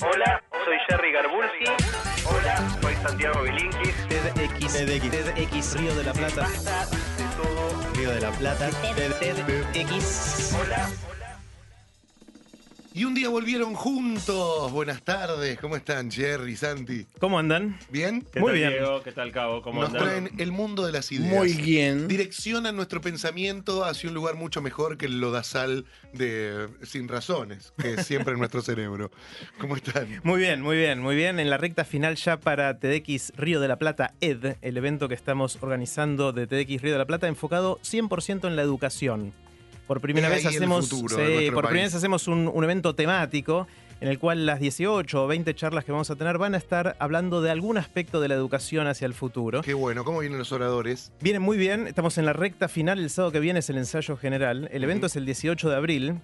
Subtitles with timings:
[0.00, 1.64] Hola, soy Jerry Garbulski.
[2.24, 3.96] Hola, soy Santiago Bilinkis.
[4.06, 7.92] TEDx, TEDx, TEDx, Río de la Plata, Basta de todo.
[7.94, 10.54] Río de la Plata, TEDx.
[10.54, 10.88] Hola.
[12.98, 14.72] Y un día volvieron juntos.
[14.72, 15.56] Buenas tardes.
[15.60, 17.06] ¿Cómo están, Jerry, Santi?
[17.20, 17.78] ¿Cómo andan?
[17.90, 18.26] ¿Bien?
[18.32, 18.70] ¿Qué Muy tal, bien.
[18.70, 19.02] Diego?
[19.04, 19.62] ¿Qué tal, Cabo?
[19.62, 20.02] ¿Cómo Nos andan?
[20.02, 21.32] traen el mundo de las ideas.
[21.32, 22.08] Muy bien.
[22.08, 27.94] Direccionan nuestro pensamiento hacia un lugar mucho mejor que el lodazal de Sin Razones, que
[27.94, 29.12] es siempre en nuestro cerebro.
[29.60, 30.20] ¿Cómo están?
[30.24, 31.38] Muy bien, muy bien, muy bien.
[31.38, 35.14] En la recta final ya para TEDx Río de la Plata ED, el evento que
[35.14, 39.32] estamos organizando de TEDx Río de la Plata, enfocado 100% en la educación.
[39.88, 43.66] Por primera vez hacemos, futuro sí, por primera vez hacemos un, un evento temático
[44.00, 46.96] en el cual las 18 o 20 charlas que vamos a tener van a estar
[46.98, 49.62] hablando de algún aspecto de la educación hacia el futuro.
[49.62, 50.04] Qué bueno.
[50.04, 51.10] ¿Cómo vienen los oradores?
[51.20, 54.16] Vienen muy bien, estamos en la recta final, el sábado que viene es el ensayo
[54.16, 54.68] general.
[54.72, 56.20] El evento es el 18 de abril.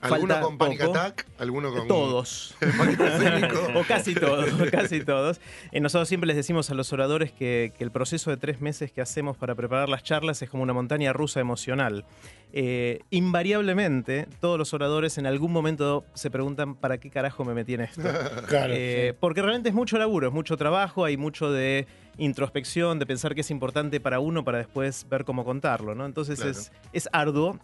[0.00, 0.98] ¿Alguno Falta con Panic poco.
[0.98, 1.26] Attack?
[1.38, 2.54] ¿Alguno con Todos.
[3.74, 5.40] o casi todos, casi todos.
[5.72, 8.92] Eh, nosotros siempre les decimos a los oradores que, que el proceso de tres meses
[8.92, 12.04] que hacemos para preparar las charlas es como una montaña rusa emocional.
[12.52, 17.74] Eh, invariablemente, todos los oradores en algún momento se preguntan para qué carajo me metí
[17.74, 18.02] en esto.
[18.48, 18.72] Claro.
[18.76, 21.86] Eh, porque realmente es mucho laburo, es mucho trabajo, hay mucho de
[22.18, 26.06] introspección, de pensar qué es importante para uno para después ver cómo contarlo, ¿no?
[26.06, 26.52] Entonces Claro.
[26.52, 27.58] es, es arduo,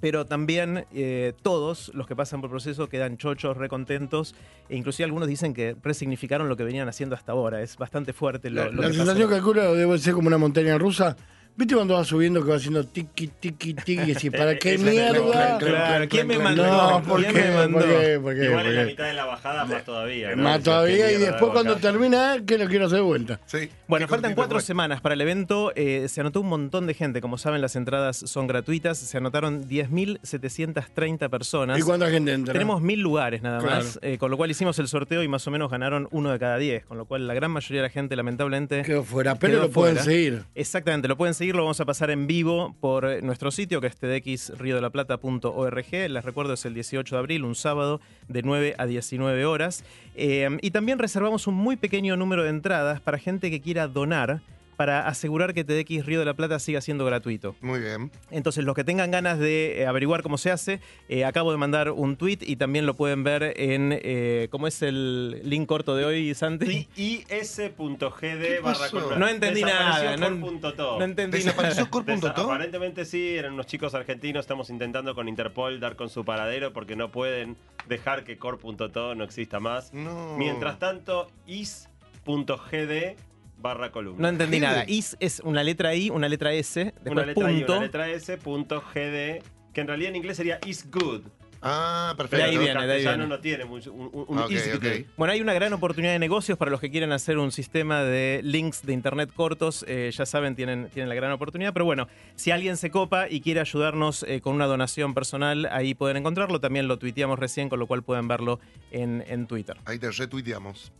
[0.00, 4.34] pero también eh, todos los que pasan por el proceso quedan chochos, recontentos,
[4.68, 7.62] e inclusive algunos dicen que resignificaron lo que venían haciendo hasta ahora.
[7.62, 9.36] Es bastante fuerte lo, La, lo la que sensación pasó.
[9.40, 11.16] calculo debe ser como una montaña rusa.
[11.58, 13.92] ¿Viste cuando va subiendo que va haciendo tiki, tiki, tiki?
[14.02, 15.58] Y decís, ¿para qué mierda?
[15.58, 16.64] Claro, ¿quién me mandó?
[16.64, 17.42] No, ¿por ¿Quién qué?
[17.42, 17.78] me mandó?
[17.80, 18.20] ¿Por qué?
[18.20, 18.44] ¿Por qué?
[18.44, 20.36] Igual ¿Por en la mitad de la bajada, más todavía.
[20.36, 20.42] ¿no?
[20.44, 23.40] Más todavía y después cuando termina, que lo quiero hacer de vuelta.
[23.46, 23.68] Sí.
[23.88, 24.62] Bueno, faltan cuatro fue.
[24.66, 25.72] semanas para el evento.
[25.74, 27.20] eh, se anotó un montón de gente.
[27.20, 28.96] Como saben, las entradas son gratuitas.
[28.96, 31.78] Se anotaron 10.730 personas.
[31.78, 32.52] ¿Y cuánta gente entra?
[32.52, 33.76] Tenemos mil lugares nada Claro.
[33.76, 36.38] más, eh, con lo cual hicimos el sorteo y más o menos ganaron uno de
[36.38, 38.82] cada diez, con lo cual la gran mayoría de la gente lamentablemente...
[38.82, 40.44] Quedó fuera, pero Quedó lo pueden seguir.
[40.54, 43.86] Exactamente, lo pueden seguir, lo vamos a pasar en vivo por eh, nuestro sitio que
[43.86, 45.92] es tdxriodelaplata.org.
[46.10, 49.84] Les recuerdo es el 18 de abril, un sábado de 9 a 19 horas.
[50.14, 54.40] Eh, y también reservamos un muy pequeño número de entradas para gente que quiera donar
[54.78, 57.56] para asegurar que TDX Río de la Plata siga siendo gratuito.
[57.62, 58.12] Muy bien.
[58.30, 60.78] Entonces, los que tengan ganas de eh, averiguar cómo se hace,
[61.08, 64.80] eh, acabo de mandar un tweet y también lo pueden ver en, eh, ¿cómo es
[64.82, 66.86] el link corto de hoy, Santi?
[66.94, 69.16] is.gd barra.
[69.18, 70.98] No entendí nada, no- Core.to.
[71.00, 71.90] No entendí ¿Desapareció nada.
[71.90, 72.12] Core.to?
[72.28, 74.42] Desa- Aparentemente sí, eran unos chicos argentinos.
[74.44, 77.56] Estamos intentando con Interpol dar con su paradero porque no pueden
[77.88, 79.92] dejar que core.to no exista más.
[79.92, 80.36] No.
[80.36, 83.16] Mientras tanto, is.gd
[83.58, 84.20] barra columna.
[84.22, 84.84] No entendí nada.
[84.86, 88.36] Is es una letra I, una letra S, después una letra I, una letra S,
[88.38, 89.42] punto GD,
[89.72, 91.22] que en realidad en inglés sería is good.
[91.60, 92.44] Ah, De perfecto.
[92.44, 93.26] ahí Pero viene, en de ahí viene.
[93.26, 95.06] no tiene mucho, un, is good.
[95.16, 98.42] Bueno, hay una gran oportunidad de negocios para los que quieren hacer un sistema de
[98.44, 99.84] links de internet cortos.
[99.88, 101.72] eh, ya saben, tienen, tienen la gran oportunidad.
[101.72, 105.94] Pero bueno, si alguien se copa y quiere ayudarnos eh, con una donación personal, ahí
[105.94, 106.60] pueden encontrarlo.
[106.60, 108.60] También lo tuiteamos recién, con lo cual pueden verlo
[108.92, 109.76] en, en Twitter.
[109.84, 110.92] Ahí te retuiteamos.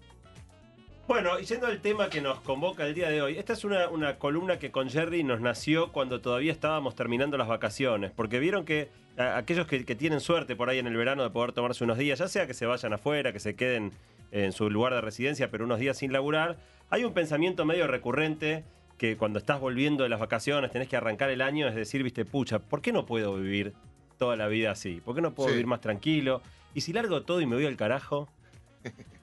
[1.09, 3.89] Bueno, y yendo al tema que nos convoca el día de hoy, esta es una,
[3.89, 8.67] una columna que con Jerry nos nació cuando todavía estábamos terminando las vacaciones, porque vieron
[8.67, 11.83] que a- aquellos que, que tienen suerte por ahí en el verano de poder tomarse
[11.83, 13.93] unos días, ya sea que se vayan afuera, que se queden
[14.33, 16.59] en su lugar de residencia, pero unos días sin laburar,
[16.91, 18.65] hay un pensamiento medio recurrente
[18.99, 22.27] que cuando estás volviendo de las vacaciones, tenés que arrancar el año, es decir, viste,
[22.27, 23.73] pucha, ¿por qué no puedo vivir
[24.19, 25.01] toda la vida así?
[25.03, 25.55] ¿Por qué no puedo Sí.
[25.55, 26.43] vivir más tranquilo?
[26.75, 28.29] ¿Y si largo todo y me voy al carajo?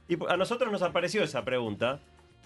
[0.08, 2.00] Y a nosotros nos apareció esa pregunta.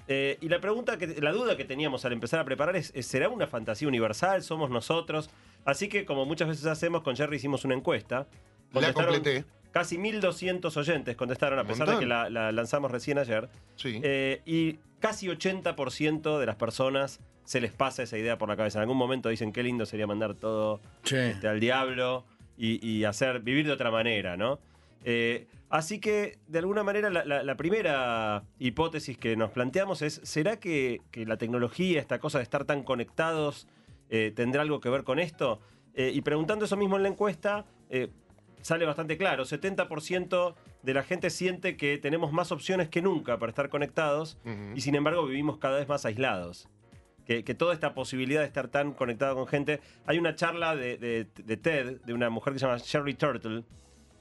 [0.07, 3.05] eh, y la pregunta, que, la duda que teníamos al empezar a preparar es, es,
[3.05, 4.41] ¿será una fantasía universal?
[4.43, 5.29] ¿Somos nosotros?
[5.65, 8.27] Así que, como muchas veces hacemos, con Jerry hicimos una encuesta.
[8.71, 9.45] La Contestaron completé.
[9.71, 13.49] Casi 1.200 oyentes contestaron, a pesar de que la, la lanzamos recién ayer.
[13.75, 13.99] Sí.
[14.03, 18.79] Eh, y casi 80% de las personas se les pasa esa idea por la cabeza.
[18.79, 22.25] En algún momento dicen, qué lindo sería mandar todo este, al diablo
[22.57, 24.59] y, y hacer vivir de otra manera, ¿no?
[25.03, 30.19] Eh, así que, de alguna manera, la, la- la primera hipótesis que nos planteamos es,
[30.23, 33.67] ¿será que, que la tecnología, esta cosa de estar tan conectados,
[34.09, 35.59] eh, tendrá algo que ver con esto?
[35.93, 38.09] Eh, y preguntando eso mismo en la encuesta, eh,
[38.61, 43.49] sale bastante claro, 70% de la gente siente que tenemos más opciones que nunca para
[43.49, 44.37] estar conectados
[44.75, 46.67] y sin embargo vivimos cada vez más aislados.
[47.25, 49.81] Que, que toda esta posibilidad de estar tan conectado con gente.
[50.07, 53.63] Hay una charla de, de- de TED, de una mujer que se llama Sherry Turtle,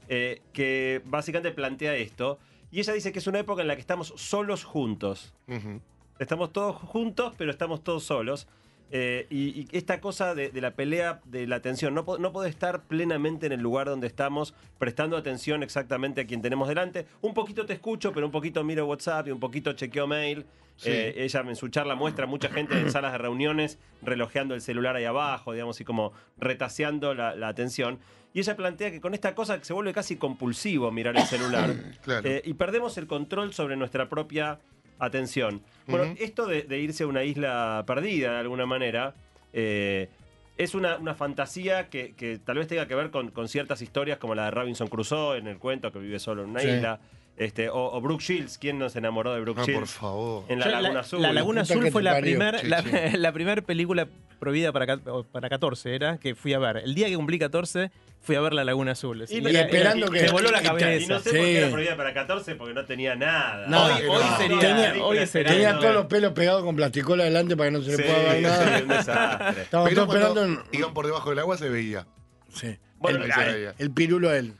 [0.08, 2.38] eh, que básicamente plantea esto.
[2.70, 5.34] Y ella dice que es una época en la que estamos solos juntos.
[5.46, 5.80] Ujú.
[6.18, 8.48] Estamos todos juntos, pero estamos todos solos.
[8.90, 12.48] Eh, y, y esta cosa de, de la pelea de la atención, no, no puede
[12.48, 17.06] estar plenamente en el lugar donde estamos, prestando atención exactamente a quien tenemos delante.
[17.20, 20.46] Un poquito te escucho, pero un poquito miro WhatsApp y un poquito chequeo mail.
[20.76, 20.90] Sí.
[20.90, 24.96] Eh, ella en su charla muestra mucha gente en salas de reuniones relojeando el celular
[24.96, 27.98] ahí abajo, digamos, y como retaseando la, la atención.
[28.34, 31.74] Y ella plantea que con esta cosa se vuelve casi compulsivo mirar el celular.
[32.02, 32.28] Claro.
[32.28, 34.58] Eh, y perdemos el control sobre nuestra propia
[34.98, 35.62] atención.
[35.86, 39.14] Bueno, esto de, de irse a una isla perdida de alguna manera
[39.52, 40.08] eh,
[40.56, 44.18] es una, una fantasía que, que tal vez tenga que ver con, con ciertas historias
[44.18, 46.68] como la de Robinson Crusoe en el cuento que vive solo en una Sí.
[46.68, 47.00] isla.
[47.36, 49.90] Este, o, o Brooke Shields, ¿quién no se enamoró de Brooke Ah, por Shields?
[49.92, 50.44] favor.
[50.48, 51.22] En la Yo, Laguna Azul.
[51.22, 52.82] La Laguna Azul fue la primera la,
[53.16, 54.08] la primer película
[54.40, 54.96] prohibida para,
[55.30, 56.78] para 14 era que fui a ver.
[56.78, 59.24] El día que cumplí 14 fui a ver la Laguna Azul.
[59.28, 60.94] Y Y me- era- esperando era- que- me voló la cabeza.
[60.94, 61.36] Y no sé Sí.
[61.36, 63.66] por qué era prohibida para 14 porque no tenía nada.
[63.68, 64.36] No, hoy, era- hoy no.
[64.36, 64.58] sería.
[64.60, 65.52] Tenía- hoy sería.
[65.52, 68.04] Tenía no, todos los pelos pegados con plasticola adelante para que no se Sí, le
[68.04, 68.78] pueda ver sí, nada.
[68.82, 69.66] un desastre.
[69.70, 70.44] Pero esperando.
[70.44, 72.06] en- iban por debajo del agua se veía.
[72.52, 72.76] Sí.
[72.98, 74.54] Bueno, el, el pirulo a él.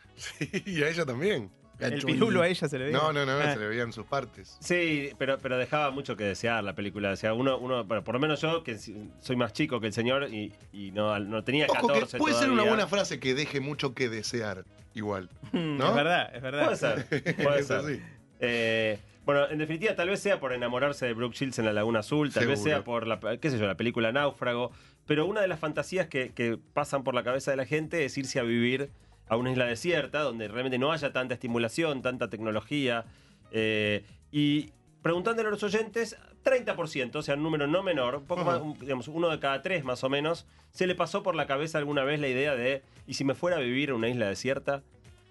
[0.66, 1.50] y a ella también.
[1.79, 2.97] El pirulo a ella se le veía.
[2.99, 3.53] No, no, no, Ah.
[3.53, 4.57] se le veían sus partes.
[4.61, 7.13] Sí, pero, pero dejaba mucho que desear la película.
[7.13, 9.93] O sea, uno, uno bueno, por lo menos yo, que soy más chico que el
[9.93, 13.35] señor y, y no, no tenía Ojo 14 que puede ser una buena frase que
[13.35, 14.65] deje mucho que desear.
[14.95, 15.29] Igual.
[15.53, 15.89] ¿No?
[15.91, 16.65] Es verdad, es verdad.
[16.65, 17.83] Puede ser, puede ser.
[17.85, 18.03] sí.
[18.41, 21.99] Eh, bueno, en definitiva, tal vez sea por enamorarse de Brooke Shields en la Laguna
[22.01, 24.73] Azul, tal vez sea por la, qué sé yo, la película Náufrago,
[25.07, 28.17] pero una de las fantasías que, que pasan por la cabeza de la gente es
[28.17, 28.89] irse a vivir
[29.29, 33.05] a una isla desierta, donde realmente no haya tanta estimulación, tanta tecnología,
[33.51, 34.73] eh, y
[35.03, 39.09] preguntándole a los oyentes, 30%, o sea, un número no menor, un poco más, digamos,
[39.09, 42.21] uno de cada tres más o menos, se le pasó por la cabeza alguna vez
[42.21, 44.83] la idea de, ¿y si me fuera a vivir en una isla desierta?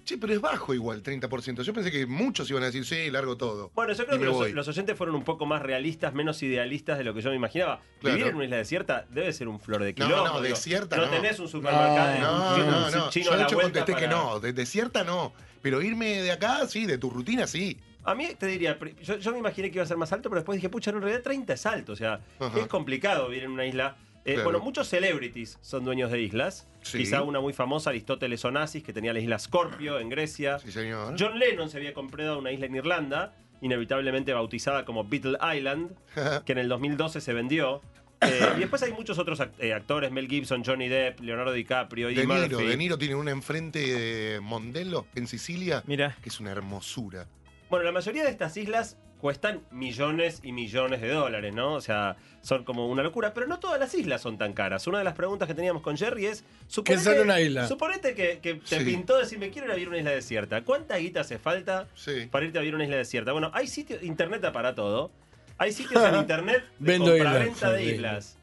[0.07, 1.63] Che, pero es bajo igual, 30%.
[1.63, 3.71] Yo pensé que muchos iban a decir, sí, largo todo.
[3.75, 7.04] Bueno, yo creo que los, los oyentes fueron un poco más realistas, menos idealistas de
[7.04, 7.81] lo que yo me imaginaba.
[8.00, 8.15] Claro.
[8.15, 10.25] Vivir en una isla desierta debe ser un flor de No, quilombo.
[10.25, 10.56] no, digo.
[10.56, 11.06] desierta no.
[11.07, 11.12] no.
[11.12, 12.19] tenés un supermercado.
[12.21, 13.09] No, un chino- No, un no, no.
[13.09, 14.39] chino Yo de la hecho contesté que para- no.
[14.39, 15.33] De desierta no.
[15.62, 17.77] Pero irme de acá, sí, de tu rutina, sí.
[18.06, 20.39] A mí te diría, yo, yo me imaginé que iba a ser más alto, pero
[20.39, 21.92] después dije, pucha, en realidad 30 es alto.
[21.92, 22.57] O sea, Ajá.
[22.60, 23.98] es complicado vivir en una isla.
[24.27, 24.44] Eh, Claro.
[24.44, 26.68] Bueno, muchos celebrities son dueños de islas.
[26.81, 27.00] Sí.
[27.00, 30.59] Quizá una muy famosa, Aristóteles Onassis, que tenía la isla Scorpio en Grecia.
[30.59, 31.15] Sí, señor.
[31.18, 35.91] John Lennon se había comprado una isla en Irlanda, inevitablemente bautizada como Beetle Island,
[36.45, 37.81] que en el 2012 se vendió.
[38.21, 38.27] Eh,
[38.57, 42.21] y después hay muchos otros act- eh, actores, Mel Gibson, Johnny Depp, Leonardo DiCaprio, Eddie
[42.21, 42.65] De Niro, Murphy.
[42.68, 46.18] De Niro tiene una enfrente de Mondelo, en Sicilia, Mira.
[46.21, 47.27] que es una hermosura.
[47.69, 51.74] Bueno, la mayoría de estas islas cuestan millones y millones de dólares, ¿no?
[51.74, 54.86] O sea, son como una locura, pero no todas las islas son tan caras.
[54.88, 57.68] Una de las preguntas que teníamos con Jerry es, suponete, sale una isla?
[57.68, 58.86] Suponete que, que te Sí.
[58.86, 60.62] pintó decirme quiero ir a vivir a una isla desierta.
[60.64, 62.28] ¿Cuánta guita hace falta Sí.
[62.31, 63.31] para irte a vivir a una isla desierta?
[63.31, 65.12] Bueno, hay sitios, internet para todo.
[65.58, 68.38] Hay sitios en internet de Vendo islas, compraventa de islas.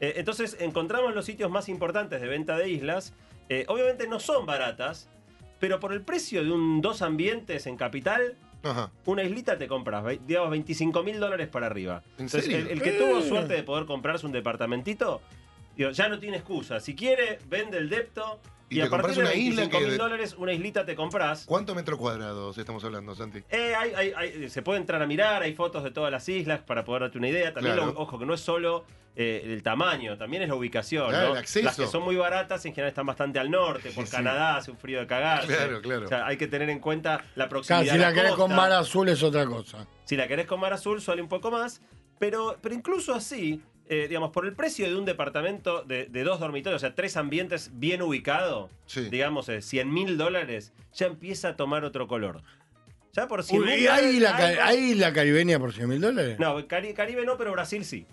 [0.00, 3.12] Eh, entonces encontramos los sitios más importantes de venta de islas.
[3.48, 5.08] Eh, obviamente no son baratas,
[5.58, 8.90] pero por el precio de un dos ambientes en capital, Ajá.
[9.06, 12.02] una islita te compras, digamos, 25 mil dólares para arriba.
[12.18, 12.58] ¿En Entonces, serio?
[12.58, 12.98] el, el que Eh.
[12.98, 15.20] tuvo suerte de poder comprarse un departamentito,
[15.76, 16.80] digo, ya no tiene excusa.
[16.80, 18.40] Si quiere, vende el depto
[18.72, 20.84] Y y, te a partir compras de una isla 25 mil que- dólares, una islita
[20.86, 21.44] te compras.
[21.46, 23.42] ¿Cuántos metros cuadrados estamos hablando, Santi?
[23.50, 26.60] Eh, hay- hay- hay- se puede entrar a mirar, hay fotos de todas las islas
[26.60, 27.52] para poder darte una idea.
[27.52, 27.92] También, Claro.
[27.92, 28.84] lo- ojo, que no es solo
[29.14, 31.10] eh, el tamaño, también es la ubicación.
[31.10, 31.32] Claro, ¿no?
[31.34, 31.66] el acceso.
[31.66, 34.16] Las que son muy baratas en general están bastante al norte, por Sí, sí.
[34.16, 35.48] Canadá hace un frío de cagarse.
[35.54, 36.06] Claro, claro.
[36.06, 37.82] O sea, hay que tener en cuenta la Claro, proximidad.
[37.94, 39.86] si a la querés con mar azul es otra cosa.
[40.06, 41.82] Si la querés con mar azul, suele un poco más.
[42.18, 43.60] Pero, pero incluso así,
[43.92, 47.16] eh, digamos, por el precio de un departamento de, de dos dormitorios, o sea, tres
[47.18, 49.02] ambientes bien ubicados, Sí.
[49.10, 52.42] digamos, eh, 100 mil dólares, ya empieza a tomar otro color.
[53.12, 54.34] Ya por 100 Uy, mil ¿y ¿Hay la,
[54.66, 56.38] hay caribeña por 100 mil dólares?
[56.38, 58.06] No, Cari- Caribe no, pero Brasil sí.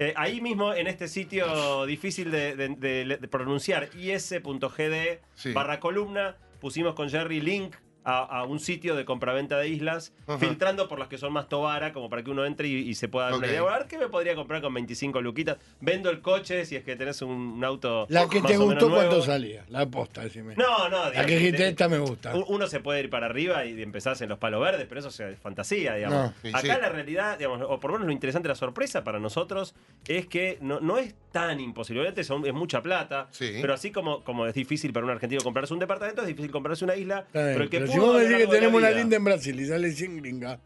[0.00, 5.52] Eh, ahí mismo, en este sitio difícil de, de- de- de pronunciar, is.gd Sí.
[5.52, 7.76] barra columna, pusimos con Jerry link
[8.08, 10.38] a, a un sitio de compraventa de islas, Ajá.
[10.38, 13.08] filtrando por las que son más tobara, como para que uno entre y, y se
[13.08, 13.52] pueda dar una Ok.
[13.52, 13.60] idea.
[13.62, 15.56] A ver, ¿qué me podría comprar con 25 luquitas?
[15.80, 18.60] Vendo el coche si es que tenés un, un auto La que más te o
[18.66, 19.24] menos gustó, ¿cuánto nuevo.
[19.26, 19.64] salía?
[19.68, 20.54] La aposta, decime.
[20.56, 20.96] No, no.
[21.04, 22.32] la digamos, que dijiste, te- esta me gusta.
[22.46, 25.38] Uno se puede ir para arriba y empezás en los palos verdes, pero eso es
[25.40, 26.18] fantasía, digamos.
[26.28, 26.80] No, sí, Acá sí.
[26.80, 29.74] la realidad, digamos, o por lo menos lo interesante, la sorpresa para nosotros,
[30.06, 32.00] es que no, no es tan imposible.
[32.02, 33.58] Obviamente son- es mucha plata, Sí.
[33.60, 36.84] pero así como, como es difícil para un argentino comprarse un departamento, es difícil comprarse
[36.84, 37.26] una isla.
[37.32, 39.16] Bien, Pero el que pero si vos a me decís que de tenemos una linda
[39.16, 40.58] en Brasil y sale 100 gringas,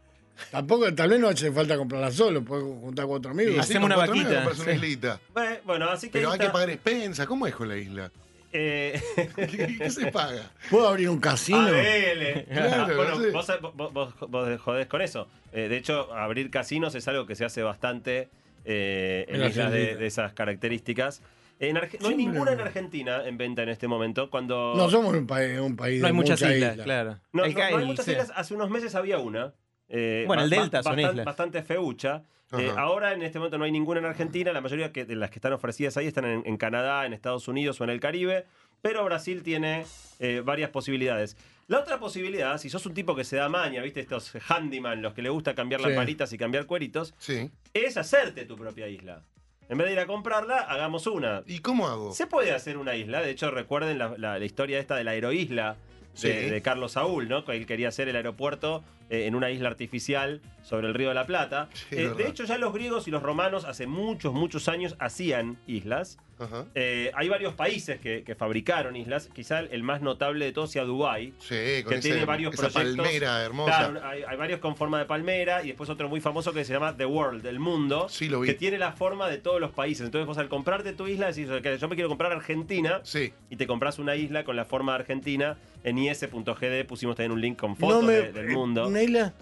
[0.51, 3.53] tampoco, tal vez no hace falta comprarla solo, puedes juntar cuatro amigos.
[3.53, 5.19] Sí, Hacemos una vaquita, amigos compras una islita.
[5.65, 6.13] Bueno, así que.
[6.13, 7.25] Pero hay que pagar expensas.
[7.27, 8.11] ¿Cómo es con la isla?
[8.53, 9.01] Eh,
[9.37, 10.51] ¿Qué, qué se paga?
[10.69, 11.69] ¿Puedo abrir un casino?
[12.51, 13.53] Claro, bueno, no sé.
[13.61, 15.29] vos, vos- vos- jodés con eso.
[15.53, 18.27] Eh, de hecho, abrir casinos es algo que se hace bastante
[18.65, 21.21] eh, en islas de esas características.
[21.61, 24.29] En Arge- no hay ninguna en Argentina en venta en este momento.
[24.31, 26.83] Cuando No somos un país, un país No hay de muchas mucha islas, isla.
[26.83, 27.19] claro.
[27.31, 28.11] No, El no- no hay muchas sí.
[28.11, 28.31] islas.
[28.35, 29.53] Hace unos meses había una.
[29.93, 31.25] eh, Bueno, el Delta son bastan- islas.
[31.25, 32.23] Bastante feucha.
[32.57, 34.51] Eh, ahora en este momento no hay ninguna en Argentina.
[34.51, 37.47] La mayoría que- de las que están ofrecidas ahí están en, en Canadá, en Estados
[37.47, 38.45] Unidos o en el Caribe.
[38.81, 39.85] Pero Brasil tiene
[40.19, 41.37] eh, varias posibilidades.
[41.67, 45.13] La otra posibilidad, si sos un tipo que se da maña, viste, estos handyman, los
[45.13, 47.49] que le gusta cambiar las palitas y cambiar cueritos, Sí.
[47.73, 49.23] es hacerte tu propia isla.
[49.71, 51.43] En vez de ir a comprarla, hagamos una.
[51.47, 52.11] ¿Y cómo hago?
[52.11, 55.11] Se puede hacer una isla, de hecho recuerden la, la- la historia esta de la
[55.11, 55.77] aeroisla
[56.21, 56.49] de, Sí.
[56.49, 57.45] de Carlos Saúl, ¿no?
[57.45, 61.15] Que él quería hacer el aeropuerto eh, en una isla artificial sobre el río de
[61.15, 61.69] la Plata.
[61.73, 65.57] Sí, Eh, de hecho ya los griegos y los romanos hace muchos, muchos años hacían
[65.67, 66.17] islas.
[66.41, 66.65] Ajá.
[66.75, 70.83] Eh, hay varios países que, que fabricaron islas, quizá el más notable de todos sea
[70.83, 71.33] Dubái.
[71.39, 72.97] Sí, con que ese- tiene varios esa proyectos.
[73.05, 73.77] palmera hermosa.
[73.91, 76.73] Claro, hay, hay varios con forma de palmera y después otro muy famoso que se
[76.73, 78.47] llama The World, el mundo, Sí, lo vi.
[78.47, 80.05] que tiene la forma de todos los países.
[80.05, 83.31] Entonces vos al comprarte tu isla decís, "Ok, yo me quiero comprar Argentina Sí.
[83.49, 85.57] y te compras una isla con la forma de Argentina.
[85.83, 88.87] En is.gd pusimos también un link con fotos No me- de- del eh, mundo.
[88.87, 89.33] ¿Una isla?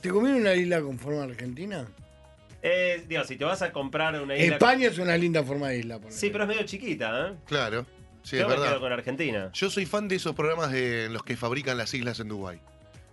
[0.00, 1.86] ¿Te conviene una isla con forma argentina?
[2.62, 4.54] Eh, digo, si te vas a comprar una isla...
[4.56, 5.96] España es una linda forma de isla.
[5.98, 6.12] ponele.
[6.12, 7.32] Sí, pero es medio chiquita, ¿eh?
[7.46, 7.86] Claro.
[8.22, 8.80] Sí, yo es me quedo verdad.
[8.80, 9.50] con Argentina.
[9.52, 12.60] Yo soy fan de esos programas de en los que fabrican las islas en Dubái.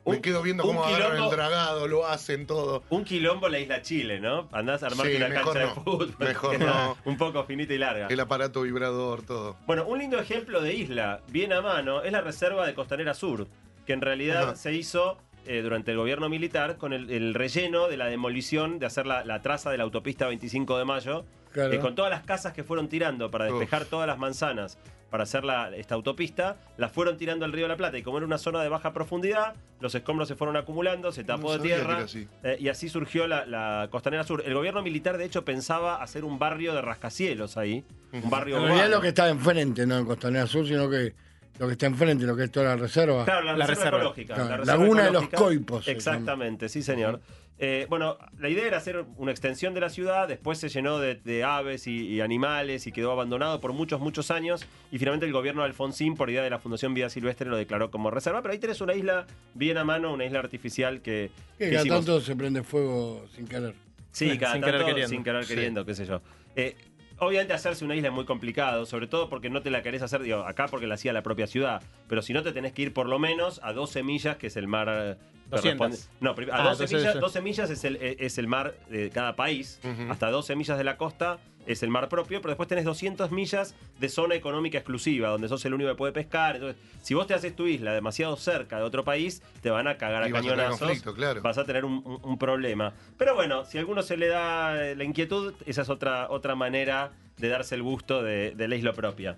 [0.08, 2.84] Me quedo viendo un cómo agarran el dragado, lo hacen todo.
[2.90, 4.48] Un quilombo la isla Chile, ¿no?
[4.52, 5.68] Andás a armarte Sí, una mejor cancha no.
[5.68, 6.16] de fútbol.
[6.20, 6.98] Mejor que era no.
[7.06, 8.08] Un poco finita y larga.
[8.08, 9.58] El aparato vibrador, todo.
[9.66, 13.48] Bueno, un lindo ejemplo de isla, bien a mano, es la reserva de Costanera Sur,
[13.88, 14.56] que en realidad Ajá.
[14.56, 18.86] se hizo eh, durante el gobierno militar con el, el relleno de la demolición de
[18.86, 21.72] hacer la, la traza de la autopista 25 de mayo, Claro.
[21.72, 23.52] que con todas las casas que fueron tirando para Uf.
[23.60, 24.78] despejar todas las manzanas
[25.10, 28.18] para hacer la- esta autopista, las fueron tirando al río de la Plata y como
[28.18, 31.60] era una zona de baja profundidad, los escombros se fueron acumulando, se tapó No de
[31.60, 32.28] tierra así.
[32.44, 34.44] eh, y así surgió la, la Costanera Sur.
[34.46, 38.64] El gobierno militar de hecho pensaba hacer un barrio de rascacielos ahí, un barrio En
[38.66, 41.14] realidad lo que está enfrente, no en Costanera Sur, sino que
[41.60, 43.26] lo que está enfrente, lo que es toda la reserva.
[43.26, 43.98] Claro, la, La reserva, reserva.
[44.00, 44.34] ecológica.
[44.36, 45.30] Claro, la reserva Laguna de los.
[45.30, 47.22] Coipos Exactamente, sí, señor.
[47.58, 51.16] Eh, bueno, la idea era hacer una extensión de la ciudad, después se llenó de,
[51.16, 54.66] de aves y, y animales y quedó abandonado por muchos, muchos años.
[54.92, 57.92] Y finalmente el gobierno de Alfonsín, por idea de la Fundación Vida Silvestre, lo declaró
[57.92, 58.42] como reserva.
[58.42, 62.20] Pero ahí tenés una isla bien a mano, una isla artificial que, Que cada tanto
[62.20, 63.74] se prende fuego sin querer.
[64.12, 65.10] Sí, cada Sin tanto, querer queriendo.
[65.10, 65.56] sin querer Sí.
[65.56, 66.22] queriendo, qué sé yo.
[66.58, 66.76] Eh,
[67.20, 70.22] obviamente hacerse una isla es muy complicado, sobre todo porque no te la querés hacer,
[70.22, 72.94] digo, acá porque la hacía la propia ciudad, pero si no te tenés que ir
[72.94, 74.88] por lo menos a 12 millas, que es el mar...
[74.92, 75.90] eh, que 200.
[75.92, 76.50] responde- No, a Ah, 12,
[76.84, 77.20] entonces millas, eso.
[77.20, 79.80] 12 millas es el, eh, es el mar de cada país,
[80.10, 83.76] hasta 12 millas de la costa es el mar propio, pero después tenés 200 millas
[84.00, 86.56] de zona económica exclusiva, donde sos el único que puede pescar.
[86.56, 89.98] Entonces, si vos te haces tu isla demasiado cerca de otro país, te van a
[89.98, 91.42] cagar a Y vas a tener cañonazos claro.
[91.42, 92.94] vas a tener un, un- un problema.
[93.18, 96.56] Pero bueno, si a alguno se le da eh, la inquietud, esa es otra, otra
[96.56, 99.38] manera de darse el gusto de, de la isla propia.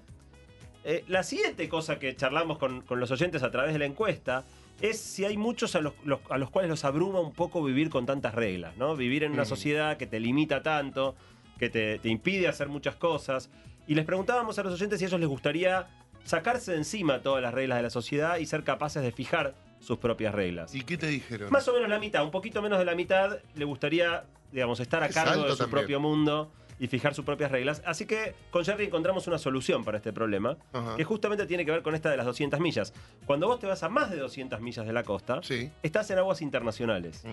[0.84, 4.46] Eh, la siguiente cosa que charlamos con, con los oyentes a través de la encuesta
[4.80, 7.90] es si hay muchos a los, los- a los cuales los abruma un poco vivir
[7.90, 8.96] con tantas reglas, ¿no?
[8.96, 9.48] Vivir en una Mm.
[9.48, 11.16] sociedad que te limita tanto,
[11.58, 13.50] que te, te impide hacer muchas cosas.
[13.88, 15.88] Y les preguntábamos a los oyentes si a ellos les gustaría
[16.24, 19.98] sacarse de encima todas las reglas de la sociedad y ser capaces de fijar sus
[20.00, 20.74] propias reglas.
[20.76, 21.50] ¿Y qué te dijeron?
[21.52, 25.04] Más o menos la mitad, un poquito menos de la mitad, le gustaría, digamos, estar
[25.04, 25.70] a cargo de su también.
[25.72, 27.82] propio mundo y fijar sus propias reglas.
[27.86, 30.96] Así que con Jerry encontramos una solución para este problema, Ajá.
[30.98, 32.94] que justamente tiene que ver con esta de las 200 millas.
[33.26, 35.72] Cuando vos te vas a más de 200 millas de la costa, Sí.
[35.82, 37.24] estás en aguas internacionales.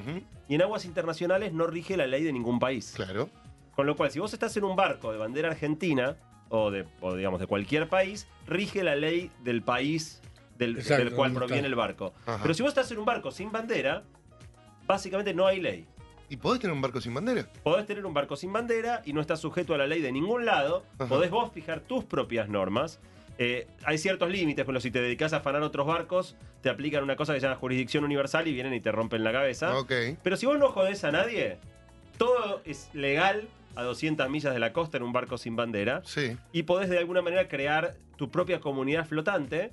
[0.48, 2.92] Y en aguas internacionales no rige la ley de ningún país.
[2.94, 3.28] Claro.
[3.74, 6.16] Con lo cual, si vos estás en un barco de bandera argentina,
[6.48, 10.20] o de, o digamos, de cualquier país, rige la ley del país
[10.58, 12.14] del, Exacto, del cual proviene el barco.
[12.26, 12.40] Ajá.
[12.42, 14.04] Pero si vos estás en un barco sin bandera,
[14.86, 15.86] básicamente no hay ley.
[16.28, 17.46] ¿Y podés tener un barco sin bandera?
[17.62, 20.46] Podés tener un barco sin bandera y no estás sujeto a la ley de ningún
[20.46, 20.84] lado.
[20.98, 21.08] Ajá.
[21.08, 23.00] Podés vos fijar tus propias normas.
[23.36, 27.16] Eh, hay ciertos límites, ejemplo, si te dedicas a afanar otros barcos, te aplican una
[27.16, 29.74] cosa que se llama jurisdicción universal y vienen y te rompen la cabeza.
[30.22, 31.58] Pero si vos no jodés a nadie,
[32.16, 36.36] todo es legal a 200 millas de la costa en un barco sin bandera Sí.
[36.52, 39.72] y podés de alguna manera crear tu propia comunidad flotante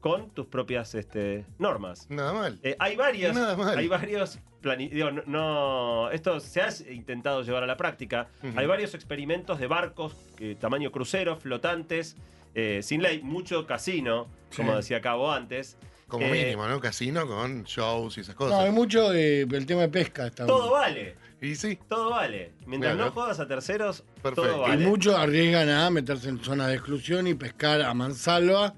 [0.00, 2.06] con tus propias este, normas.
[2.10, 2.58] Nada mal.
[2.62, 3.78] Eh, hay varias, Nada mal.
[3.78, 8.28] hay varios plani- digo, no, no- esto se ha intentado llevar a la práctica.
[8.56, 12.16] Hay varios experimentos de barcos que, tamaño crucero, flotantes,
[12.54, 14.76] eh, sin ley, mucho casino, como Sí.
[14.78, 15.76] decía Cabo antes.
[16.08, 16.78] Como Eh, mínimo, ¿no?
[16.80, 18.72] Casino con shows y esas No, hay cosas.
[18.74, 20.26] mucho de, el tema de pesca.
[20.26, 21.78] Está Todo vale, y sí.
[21.88, 22.52] todo vale.
[22.66, 24.42] Mientras no jodas a terceros, Perfecto.
[24.50, 24.86] todo Y vale.
[24.86, 28.74] muchos arriesgan a meterse en zonas de exclusión y pescar a mansalva.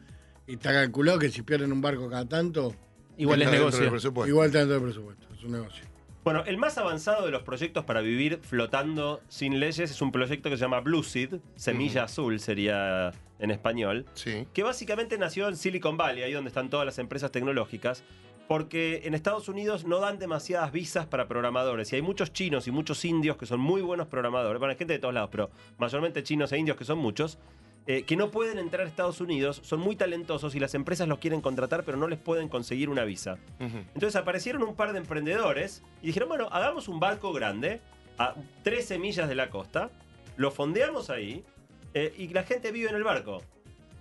[0.46, 2.74] Y está calculado que si pierden un barco cada tanto,
[3.16, 3.90] Igual es negocio.
[3.90, 4.28] presupuesto.
[4.28, 5.26] igual está dentro del presupuesto.
[5.34, 5.84] Es un negocio.
[6.24, 10.48] Bueno, el más avanzado de los proyectos para vivir flotando sin leyes es un proyecto
[10.48, 14.46] que se llama Blue Seed, Semilla Azul sería en español, Sí.
[14.54, 18.02] que básicamente nació en Silicon Valley, ahí donde están todas las empresas tecnológicas,
[18.48, 22.70] porque en Estados Unidos no dan demasiadas visas para programadores y hay muchos chinos y
[22.70, 26.22] muchos indios que son muy buenos programadores, bueno, hay gente de todos lados, pero mayormente
[26.22, 27.38] chinos e indios que son muchos,
[27.86, 31.18] eh, que no pueden entrar a Estados Unidos, son muy talentosos y las empresas los
[31.18, 33.36] quieren contratar, pero no les pueden conseguir una visa.
[33.58, 37.80] Entonces aparecieron un par de emprendedores y dijeron, bueno, hagamos un barco grande
[38.16, 39.90] a 13 millas de la costa,
[40.36, 41.44] lo fondeamos ahí
[41.92, 43.42] eh, y la gente vive en el barco.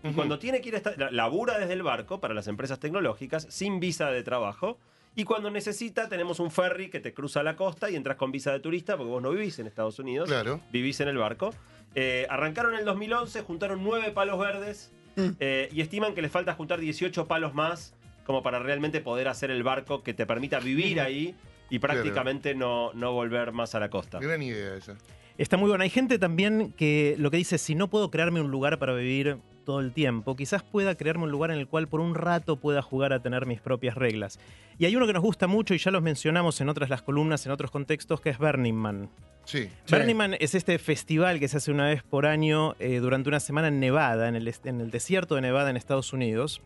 [0.04, 2.80] Y cuando tiene que ir a esta- la- labura desde el barco para las empresas
[2.80, 4.78] tecnológicas, sin visa de trabajo.
[5.16, 8.52] Y cuando necesita, tenemos un ferry que te cruza la costa y entras con visa
[8.52, 10.60] de turista, porque vos no vivís en Estados Unidos, Claro.
[10.72, 11.54] vivís en el barco.
[11.96, 15.30] Eh, arrancaron en el 2011, juntaron nueve palos verdes Mm.
[15.40, 17.94] eh, y estiman que les falta juntar 18 palos más
[18.26, 21.36] como para realmente poder hacer el barco que te permita vivir ahí
[21.70, 24.20] y prácticamente no, no volver más a la costa.
[24.20, 24.98] Gran idea esa.
[25.38, 25.84] Está muy bueno.
[25.84, 29.38] Hay gente también que lo que dice, si no puedo crearme un lugar para vivir
[29.64, 32.82] todo el tiempo, quizás pueda crearme un lugar en el cual por un rato pueda
[32.82, 34.40] jugar a tener mis propias reglas.
[34.78, 37.46] Y hay uno que nos gusta mucho y ya los mencionamos en otras las columnas,
[37.46, 39.10] en otros contextos, que es Burning Man.
[39.46, 39.70] Sí.
[39.86, 39.96] Sí.
[39.96, 43.40] Burning Man es este festival que se hace una vez por año eh, durante una
[43.40, 46.62] semana en Nevada, en el, est- en el desierto de Nevada en Estados Unidos,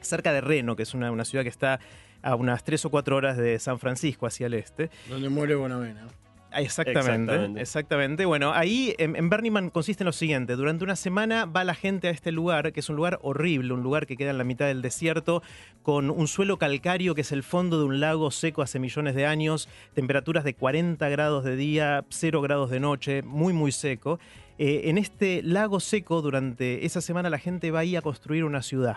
[0.00, 1.80] cerca de Reno, que es una, una ciudad que está
[2.22, 4.90] a unas 3 o 4 horas de San Francisco hacia el este.
[5.08, 6.08] Donde muere Bonavena.
[6.56, 7.60] Ah, Exactamente, Exactamente.
[7.60, 8.24] exactamente.
[8.24, 10.56] Bueno, ahí en, en consiste en lo siguiente.
[10.56, 13.82] Durante una semana va la gente a este lugar, que es un lugar horrible, un
[13.82, 15.42] lugar que queda en la mitad del desierto,
[15.82, 19.26] con un suelo calcáreo que es el fondo de un lago seco hace millones de
[19.26, 24.18] años, temperaturas de 40 grados de día, 0 grados de noche, muy, muy seco.
[24.58, 28.62] Eh, en este lago seco, durante esa semana la gente va ahí a construir una
[28.62, 28.96] ciudad.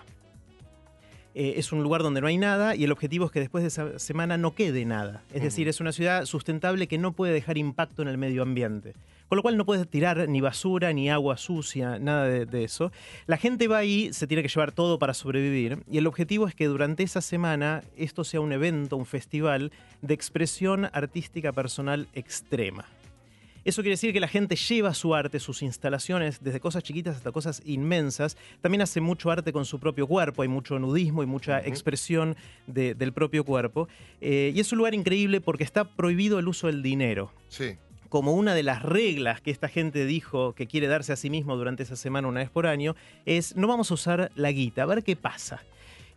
[1.35, 3.67] Eh, es un lugar donde no hay nada y el objetivo es que después de
[3.67, 5.23] esa semana no quede nada.
[5.33, 8.93] Es decir, es una ciudad sustentable que no puede dejar impacto en el medio ambiente.
[9.27, 12.91] Con lo cual no puedes tirar ni basura, ni agua sucia, nada de, de eso.
[13.27, 16.55] La gente va ahí, se tiene que llevar todo para sobrevivir y el objetivo es
[16.55, 19.71] que durante esa semana esto sea un evento, un festival
[20.01, 22.85] de expresión artística personal extrema.
[23.65, 27.31] Eso quiere decir que la gente lleva su arte, sus instalaciones, desde cosas chiquitas hasta
[27.31, 28.37] cosas inmensas.
[28.61, 32.35] También hace mucho arte con su propio cuerpo, hay mucho nudismo y mucha expresión
[32.67, 33.87] de- del propio cuerpo.
[34.21, 37.31] Eh, y es un lugar increíble porque está prohibido el uso del dinero.
[37.49, 37.75] Sí.
[38.07, 41.55] Como una de las reglas que esta gente dijo que quiere darse a sí mismo
[41.57, 42.95] durante esa semana una vez por año,
[43.25, 45.61] es no vamos a usar la guita, a ver qué pasa.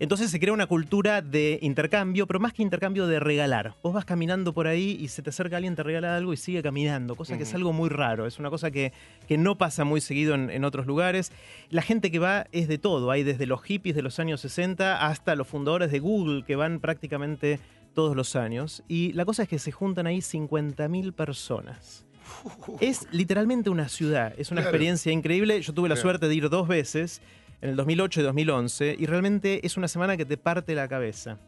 [0.03, 3.77] Entonces se crea una cultura de intercambio, pero más que intercambio de regalar.
[3.85, 6.61] Vos vas caminando por ahí y se te acerca alguien, te regala algo y sigue
[6.61, 8.93] caminando, cosa que es algo muy raro, es una cosa que,
[9.29, 11.31] que no pasa muy seguido en, en otros lugares.
[11.71, 15.07] La gente que va es de todo, hay desde los hippies de los años 60
[15.07, 17.61] hasta los fundadores de Google que van prácticamente
[17.95, 18.83] todos los años.
[18.89, 22.05] Y la cosa es que se juntan ahí 50.000 personas.
[22.81, 24.71] Es literalmente una ciudad, es una Claro.
[24.77, 25.61] experiencia increíble.
[25.63, 26.09] Yo tuve la Claro.
[26.09, 27.21] suerte de ir dos veces,
[27.63, 31.39] en el 2008 y 2011, y realmente es una semana que te parte la cabeza.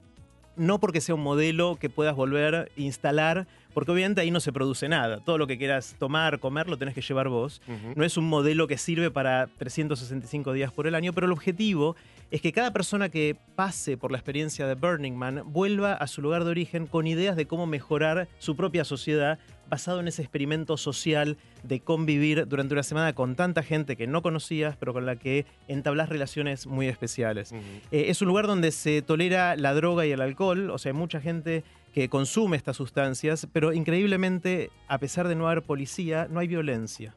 [0.57, 4.53] No porque sea un modelo que puedas volver a instalar, porque obviamente ahí no se
[4.53, 5.19] produce nada.
[5.19, 7.61] Todo lo que quieras tomar, comer, lo tenés que llevar vos.
[7.97, 11.97] No es un modelo que sirve para 365 días por el año, pero el objetivo
[12.31, 16.23] es que cada persona que pase por la experiencia de Burning Man vuelva a su
[16.23, 20.77] lugar de origen con ideas de cómo mejorar su propia sociedad basado en ese experimento
[20.77, 25.17] social de convivir durante una semana con tanta gente que no conocías, pero con la
[25.17, 27.53] que entablas relaciones muy especiales.
[27.53, 30.99] Eh, es un lugar donde se tolera la droga y el alcohol, o sea, hay
[30.99, 36.41] mucha gente que consume estas sustancias, pero increíblemente, a pesar de no haber policía, no
[36.41, 37.15] hay violencia.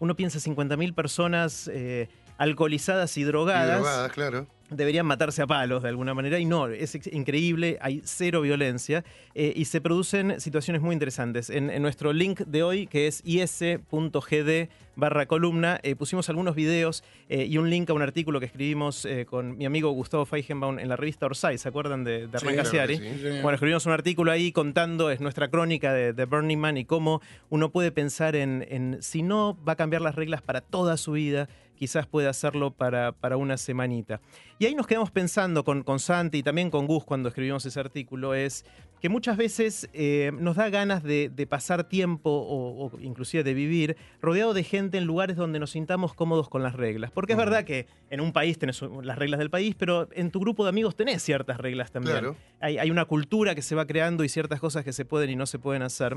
[0.00, 4.46] Uno piensa 50.000 personas eh, alcoholizadas y Y drogadas, drogadas, claro.
[4.70, 9.52] Deberían matarse a palos de alguna manera, y no, es increíble, hay cero violencia eh,
[9.54, 11.50] y se producen situaciones muy interesantes.
[11.50, 17.04] En, en nuestro link de hoy, que es is.gd barra columna, eh, pusimos algunos videos
[17.28, 20.88] eh, y un link a un artículo que escribimos con mi amigo Gustavo Feigenbaum en
[20.88, 22.96] la revista Orsay, ¿se acuerdan de, de Sí, Hernán claro sí.
[22.96, 23.28] Sí.
[23.42, 27.20] Bueno, escribimos un artículo ahí contando, es nuestra crónica de, de Burning Man y cómo
[27.50, 31.12] uno puede pensar en, en si no va a cambiar las reglas para toda su
[31.12, 34.20] vida, quizás puede hacerlo para, para una semanita.
[34.58, 37.78] Y ahí nos quedamos pensando con, con Santi y también con Gus cuando escribimos ese
[37.78, 38.64] artículo, es
[39.02, 43.52] que muchas veces eh, nos da ganas de, de pasar tiempo o, o inclusive de
[43.52, 47.10] vivir rodeado de gente en lugares donde nos sintamos cómodos con las reglas.
[47.10, 50.40] Porque es verdad que en un país tenés las reglas del país, pero en tu
[50.40, 52.36] grupo de amigos tenés ciertas reglas también Claro.
[52.60, 55.36] hay, hay una cultura que se va creando y ciertas cosas que se pueden y
[55.36, 56.16] no se pueden hacer.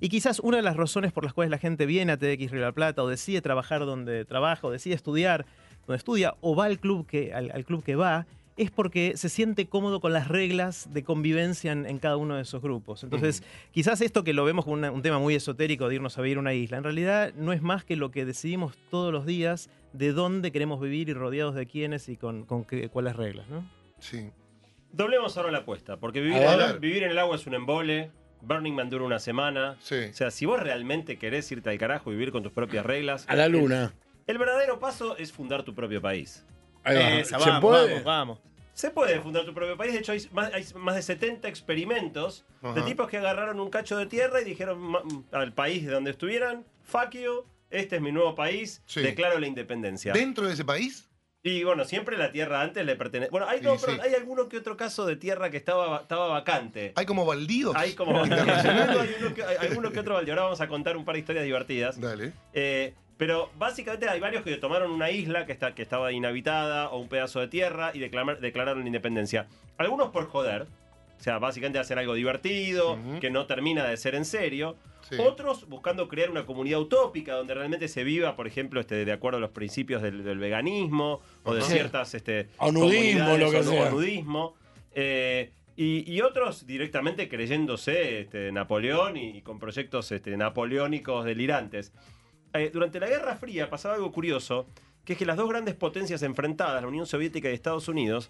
[0.00, 2.60] Y quizás una de las razones por las cuales la gente viene a TX Río
[2.60, 5.46] de la Plata o decide trabajar donde trabaja o decide estudiar
[5.88, 9.28] donde estudia o va al club que, al, al club que va es porque se
[9.28, 13.04] siente cómodo con las reglas de convivencia en, en cada uno de esos grupos.
[13.04, 16.22] Entonces, quizás esto que lo vemos como una- un tema muy esotérico de irnos a
[16.22, 19.26] vivir a una isla, en realidad no es más que lo que decidimos todos los
[19.26, 23.48] días de dónde queremos vivir y rodeados de quiénes y con, con qué- cuáles reglas,
[23.48, 23.64] ¿no?
[24.00, 24.30] Sí.
[24.92, 28.10] Doblemos ahora la apuesta, porque vivir, en, vivir en el agua es un embole.
[28.40, 29.76] Burning Man dura una semana.
[29.80, 29.96] Sí.
[30.10, 33.24] O sea, si vos realmente querés irte al carajo y vivir con tus propias reglas.
[33.28, 33.92] A la luna.
[34.28, 36.44] El, verdadero paso es fundar tu propio país.
[36.84, 37.10] Ahí va.
[37.18, 37.88] Esa, ¿Se vamos, puede?
[37.90, 38.38] vamos, vamos.
[38.72, 39.92] Se puede fundar tu propio país.
[39.92, 43.96] De hecho, hay más, hay más de 70 experimentos de tipos que agarraron un cacho
[43.96, 48.12] de tierra y dijeron ma- al país de donde estuvieran: fuck you, este es mi
[48.12, 49.00] nuevo país, Sí.
[49.02, 50.12] declaro la independencia.
[50.12, 51.08] ¿Dentro de ese país?
[51.42, 53.30] Y bueno, siempre la tierra antes le pertenece.
[53.30, 54.08] Bueno, hay, no, Sí, pero sí.
[54.08, 56.92] hay alguno que otro caso de tierra que estaba, estaba vacante.
[56.96, 57.74] ¿Hay como baldíos?
[57.76, 58.98] Hay como internacionales.
[59.00, 60.30] hay uno que, hay alguno que otro balde.
[60.32, 62.00] Ahora vamos a contar un par de historias divertidas.
[62.00, 62.32] Dale.
[62.52, 66.98] Eh, pero básicamente hay varios que tomaron una isla que, está, que estaba inhabitada o
[66.98, 69.46] un pedazo de tierra y declamar- declararon la independencia.
[69.76, 70.62] Algunos por joder.
[71.18, 74.76] O sea, básicamente hacer algo divertido, que no termina de ser en serio.
[75.10, 75.16] Sí.
[75.18, 79.38] Otros buscando crear una comunidad utópica donde realmente se viva, por ejemplo, este, de acuerdo
[79.38, 83.56] a los principios del, del veganismo o de ciertas este, O nudismo, comunidades lo que
[83.58, 83.82] o sea.
[83.86, 84.54] o nudismo.
[84.94, 91.92] Eh, y, y otros directamente creyéndose este, Napoleón y, y con proyectos este, napoleónicos delirantes.
[92.54, 94.66] Eh, durante la Guerra Fría pasaba algo curioso,
[95.04, 98.28] que es que las dos grandes potencias enfrentadas, la Unión Soviética y Estados Unidos,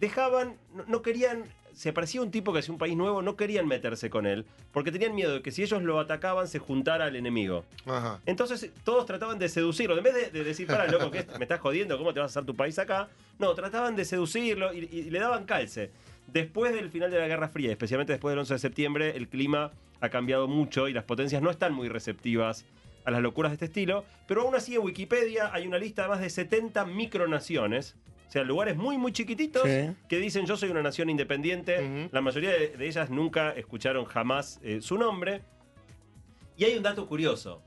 [0.00, 3.66] dejaban, no, no querían, se aparecía un tipo que hacía un país nuevo, no querían
[3.66, 7.16] meterse con él, porque tenían miedo de que si ellos lo atacaban se juntara al
[7.16, 7.64] enemigo.
[7.86, 8.20] Ajá.
[8.26, 9.96] Entonces todos trataban de seducirlo.
[9.96, 12.40] En vez de, de decir, para, loco, que me estás jodiendo, ¿cómo te vas a
[12.40, 13.08] hacer tu país acá?
[13.38, 15.90] No, trataban de seducirlo y, y le daban calce.
[16.26, 19.70] Después del final de la Guerra Fría, especialmente después del 11 de septiembre, el clima
[20.00, 22.64] ha cambiado mucho y las potencias no están muy receptivas
[23.04, 24.04] a las locuras de este estilo.
[24.26, 27.96] Pero aún así en Wikipedia hay una lista de más de 70 micronaciones.
[28.28, 29.90] O sea, lugares muy, muy chiquititos Sí.
[30.08, 32.08] que dicen yo soy una nación independiente.
[32.12, 35.42] La mayoría de, de ellas nunca escucharon jamás eh, su nombre.
[36.56, 37.62] Y hay un dato curioso.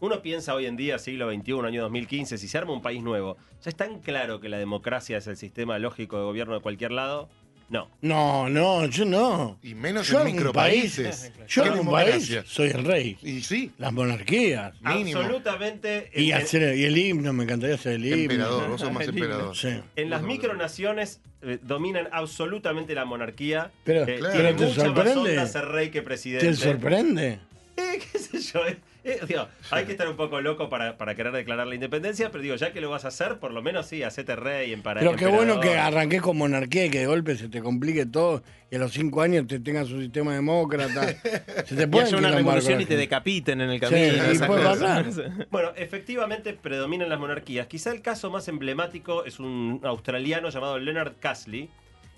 [0.00, 3.36] Uno piensa hoy en día, siglo XXI, año 2015, si se arma un país nuevo,
[3.62, 6.90] ¿ya es tan claro que la democracia es el sistema lógico de gobierno de cualquier
[6.90, 7.28] lado?
[7.70, 7.88] No.
[8.02, 9.58] No, no, yo no.
[9.62, 11.32] Y menos Yo en un país, micropaíses.
[11.48, 13.16] yo ¿Qué en un país soy el rey.
[13.22, 14.74] Y sí, Las monarquías.
[14.82, 15.20] Mínimo.
[15.20, 16.10] Absolutamente.
[16.14, 18.22] Y, en- hacer, y el himno, me encantaría hacer el himno.
[18.22, 19.56] emperador, vos sos más emperador.
[19.56, 19.68] Sí.
[19.94, 23.70] En las micronaciones eh, dominan absolutamente la monarquía.
[23.84, 24.34] Pero- Eh, Claro.
[24.34, 25.30] tiene pero te mucha más sorprende.
[25.30, 26.46] onda ser rey que presidente.
[26.48, 27.38] ¿Te sorprende?
[27.76, 28.60] Eh, qué sé yo.
[29.04, 32.42] Eh, digo, hay que estar un poco loco para, para querer declarar la independencia, pero
[32.42, 35.00] digo, ya que lo vas a hacer, por lo menos sí, hacete rey en para
[35.00, 35.94] Pero qué bueno que emperador.
[35.94, 39.22] arranques con monarquía y que de golpe se te complique todo y a los cinco
[39.22, 41.06] años te tengas un sistema demócrata.
[41.66, 44.00] Se te Y puede haya una revolución y te decapiten en el camino.
[44.30, 45.06] Sí, y puede pasar.
[45.50, 47.66] Bueno, efectivamente predominan las monarquías.
[47.66, 51.68] Quizá el caso más emblemático es un australiano llamado Leonard Casley.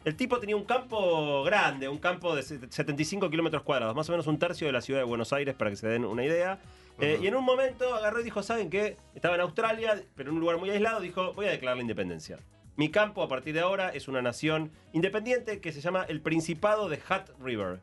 [0.05, 4.27] El tipo tenía un campo grande, un campo de 75 kilómetros cuadrados, más o menos
[4.27, 6.59] un tercio de la ciudad de Buenos Aires, para que se den una idea.
[6.99, 8.97] Eh, y en un momento agarró y dijo, ¿saben qué?
[9.15, 12.39] Estaba en Australia, pero en un lugar muy aislado, dijo, voy a declarar la independencia.
[12.77, 16.89] Mi campo a partir de ahora es una nación independiente que se llama el Principado
[16.89, 17.81] de Hat River.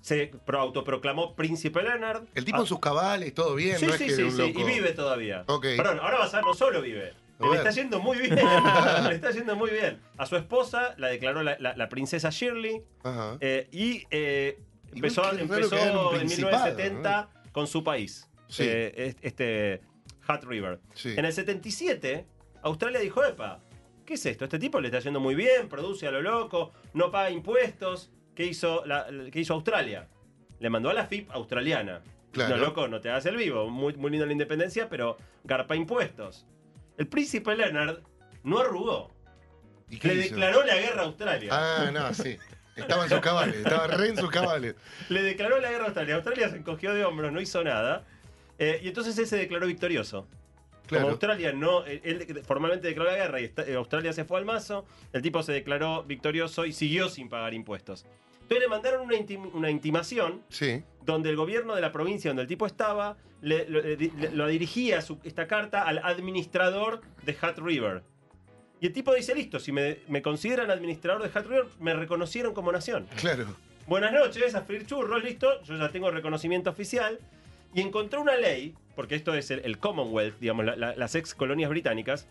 [0.00, 2.22] Se pro- autoproclamó Príncipe Leonard.
[2.34, 4.32] El tipo Ah, en sus cabales, todo bien, Sí, no es sí, que sí, un
[4.32, 4.60] sí, loco.
[4.60, 5.44] y vive todavía.
[5.46, 5.66] Ok.
[5.76, 7.12] Perdón, ahora vas a ver, no solo vive.
[7.40, 8.34] Le está yendo muy bien.
[9.08, 10.00] Le está yendo muy bien.
[10.18, 13.36] A su esposa la declaró la, la- la princesa Shirley Ajá.
[13.40, 14.58] eh, y eh,
[14.94, 18.28] empezó, empezó en principado, 1970 con su país.
[18.48, 18.64] Sí.
[18.66, 19.80] eh, es- este
[20.26, 20.80] Hat River.
[20.94, 21.14] Sí.
[21.16, 22.26] En el 77,
[22.62, 23.60] Australia dijo, epa,
[24.04, 24.44] ¿qué es esto?
[24.44, 28.10] Este tipo le está yendo muy bien, produce a lo loco, no paga impuestos.
[28.34, 30.08] ¿Qué hizo, la, qué hizo Australia?
[30.60, 32.02] Le mandó a la FIP australiana.
[32.32, 32.56] Claro.
[32.56, 33.68] No, loco, no te hagas el vivo.
[33.68, 36.46] Muy, muy linda la independencia, pero garpa impuestos.
[37.00, 38.00] El príncipe Leonard
[38.42, 39.10] no arrugó.
[39.88, 40.34] ¿Y qué Le hizo?
[40.34, 41.48] declaró la guerra a Australia.
[41.50, 42.36] Ah, no, sí.
[42.76, 44.74] Estaba en sus cabales, estaba re en sus cabales.
[45.08, 46.16] Le declaró la guerra a Australia.
[46.16, 48.04] Australia se encogió de hombros, no hizo nada.
[48.58, 50.26] Eh, y entonces él se declaró victorioso.
[50.26, 51.08] Como Claro.
[51.08, 54.84] Australia no, él, él formalmente declaró la guerra y eh, Australia se fue al mazo,
[55.14, 58.04] el tipo se declaró victorioso y siguió sin pagar impuestos.
[58.42, 60.82] Entonces le mandaron una, intim- una intimación Sí.
[61.04, 64.46] Donde el gobierno de la provincia donde el tipo estaba le, lo, le- le- lo
[64.46, 68.02] dirigía su- esta carta al administrador de Hat River.
[68.80, 72.54] Y el tipo dice, listo, si me, me consideran administrador de Hat River, me reconocieron
[72.54, 73.06] como nación.
[73.16, 73.46] Claro.
[73.86, 77.18] Buenas noches, a freír churros, listo, yo ya tengo reconocimiento oficial.
[77.74, 81.34] Y encontró una ley, porque esto es el, el Commonwealth, digamos, la- la- las ex
[81.34, 82.26] colonias británicas,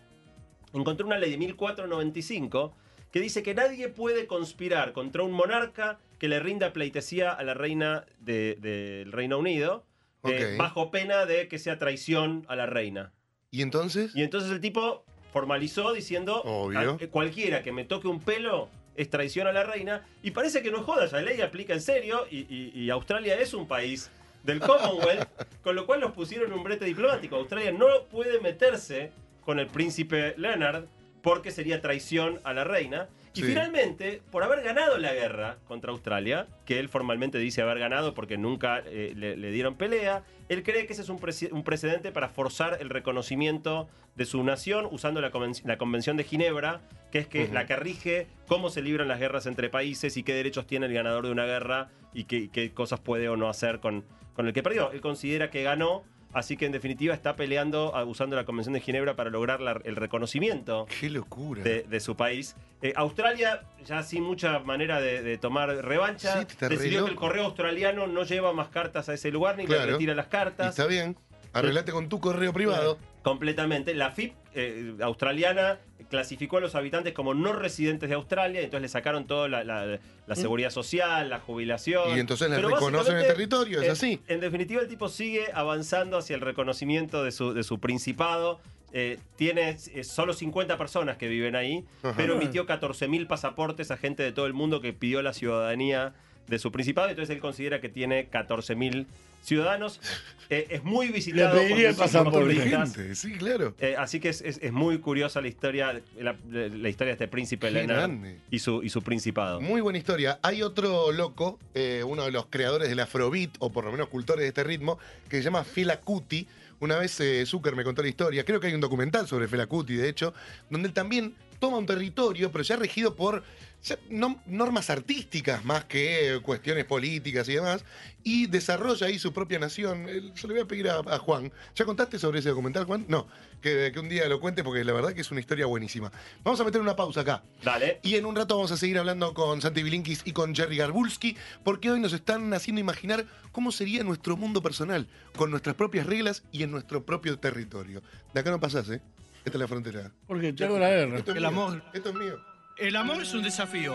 [0.72, 2.72] encontró una ley de 1495
[3.10, 7.54] que dice que nadie puede conspirar contra un monarca que le rinda pleitesía a la
[7.54, 9.84] reina de- del Reino Unido,
[10.22, 13.12] eh, bajo pena de que sea traición a la reina.
[13.50, 14.14] ¿Y entonces?
[14.14, 16.98] Y entonces el tipo formalizó diciendo Obvio.
[17.02, 20.04] "A- cualquiera que me toque un pelo es traición a la reina.
[20.22, 23.54] Y parece que no joda, esa ley aplica en serio y, y- y Australia es
[23.54, 24.10] un país
[24.44, 25.26] del Commonwealth,
[25.62, 27.36] con lo cual los pusieron en un brete diplomático.
[27.36, 29.10] Australia no puede meterse
[29.42, 30.84] con el príncipe Leonard
[31.22, 33.08] porque sería traición a la reina.
[33.32, 33.46] Y Sí.
[33.46, 38.36] finalmente, por haber ganado la guerra contra Australia, que él formalmente dice haber ganado porque
[38.36, 41.20] nunca eh, le, le dieron pelea, él cree que ese es un,
[41.52, 46.24] un precedente para forzar el reconocimiento de su nación usando la, conven- la Convención de
[46.24, 46.80] Ginebra,
[47.12, 50.34] que es que la que rige cómo se libran las guerras entre países y qué
[50.34, 53.78] derechos tiene el ganador de una guerra y qué, qué cosas puede o no hacer
[53.78, 54.90] con, con el que perdió.
[54.90, 58.80] Él considera que ganó, así que en definitiva está peleando ah, usando la Convención de
[58.80, 61.62] Ginebra para lograr la- el reconocimiento Qué locura.
[61.62, 62.56] de, de su país.
[62.82, 67.44] Eh, Australia, ya sin mucha manera de, de tomar revancha, Sí, decidió que el correo
[67.44, 69.86] australiano no lleva más cartas a ese lugar ni Claro.
[69.86, 70.68] le retira las Y cartas.
[70.70, 71.16] está bien.
[71.52, 72.96] Arreglate con tu correo privado.
[73.22, 73.92] Completamente.
[73.94, 75.78] La FIP eh, australiana
[76.10, 79.98] clasificó a los habitantes como no residentes de Australia, entonces le sacaron toda la, la-
[80.26, 82.16] la seguridad social, la jubilación.
[82.16, 84.20] Y entonces les Pero reconocen el territorio, es así.
[84.28, 88.60] En definitiva, el tipo sigue avanzando hacia el reconocimiento de su, de su principado.
[88.92, 92.14] Eh, tiene eh, solo 50 personas que viven ahí, Ajá.
[92.16, 96.12] pero emitió 14.000 pasaportes a gente de todo el mundo que pidió la ciudadanía
[96.50, 97.08] de su principado.
[97.08, 99.06] Entonces él considera que tiene 14.000
[99.42, 100.00] ciudadanos.
[100.52, 102.40] Eh, es muy visitado Le pediría por pasaporte.
[102.40, 102.96] turistas.
[102.96, 103.72] Gente, sí, claro.
[103.78, 107.28] Eh, así que es, es- es muy curiosa la historia, la, la historia de este
[107.28, 108.10] príncipe Leonard
[108.50, 109.60] y su, y su principado.
[109.60, 110.40] Muy buena historia.
[110.42, 114.42] Hay otro loco, eh, uno de los creadores del Afrobeat, o por lo menos cultores
[114.42, 116.48] de este ritmo, que se llama Fela Kuti.
[116.80, 119.94] Una vez Zucker me contó la historia, creo que hay un documental sobre Fela Kuti,
[119.94, 120.34] de hecho,
[120.68, 123.44] donde él también toma un territorio, pero ya regido por
[123.82, 127.82] ya no- normas artísticas más que eh, cuestiones políticas y demás,
[128.24, 130.06] y desarrolla ahí su propia nación.
[130.08, 131.50] Eh, Yo le voy a pedir a, a Juan.
[131.74, 133.06] ¿Ya contaste sobre ese documental, Juan?
[133.08, 133.26] No,
[133.62, 136.10] que, que un día lo cuente porque la verdad que es una historia buenísima.
[136.44, 137.42] Vamos a meter una pausa acá.
[137.62, 138.00] Dale.
[138.02, 141.36] Y en un rato vamos a seguir hablando con Santi Bilinkis y con Jerry Garbulski,
[141.64, 146.42] porque hoy nos están haciendo imaginar cómo sería nuestro mundo personal, con nuestras propias reglas
[146.52, 148.02] y en nuestro propio territorio.
[148.34, 149.00] De acá no pasás, ¿eh?
[149.44, 150.10] Esta es la frontera.
[150.26, 151.18] Porque te hago la guerra.
[151.18, 151.48] Esto es El mío.
[151.48, 151.82] amor.
[151.92, 152.40] Esto es mío.
[152.76, 153.94] El amor es un desafío.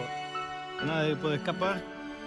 [0.86, 1.82] Nadie puede escapar.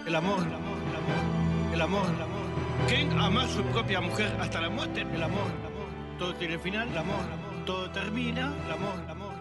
[0.05, 2.39] El amor, el amor, el amor, el amor, el amor.
[2.87, 5.01] ¿Quién ama a su propia mujer hasta la muerte?
[5.01, 5.87] El amor, el amor.
[6.17, 6.87] Todo tiene final.
[6.89, 7.65] El amor, el amor.
[7.65, 8.53] Todo termina.
[8.65, 9.33] El amor, el amor.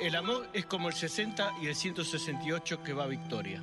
[0.00, 3.62] El amor es como el 60 y el 168 que va a Victoria.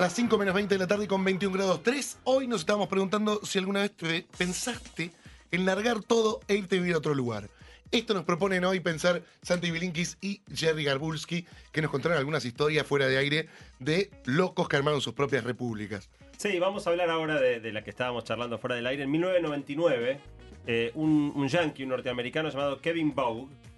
[0.00, 2.20] A las 5 menos 20 de la tarde con 21 grados 3.
[2.24, 5.10] Hoy nos estábamos preguntando si alguna vez te pensaste
[5.50, 7.50] en largar todo e irte a vivir a otro lugar.
[7.90, 12.86] Esto nos proponen hoy pensar Santi Bilinkis y Jerry Garbulski, que nos contaron algunas historias
[12.86, 16.08] fuera de aire de locos que armaron sus propias repúblicas.
[16.38, 19.02] Sí, vamos a hablar ahora de, la que estábamos charlando fuera del aire.
[19.02, 20.18] En 1999,
[20.66, 23.12] eh, un, un yankee, un norteamericano llamado Kevin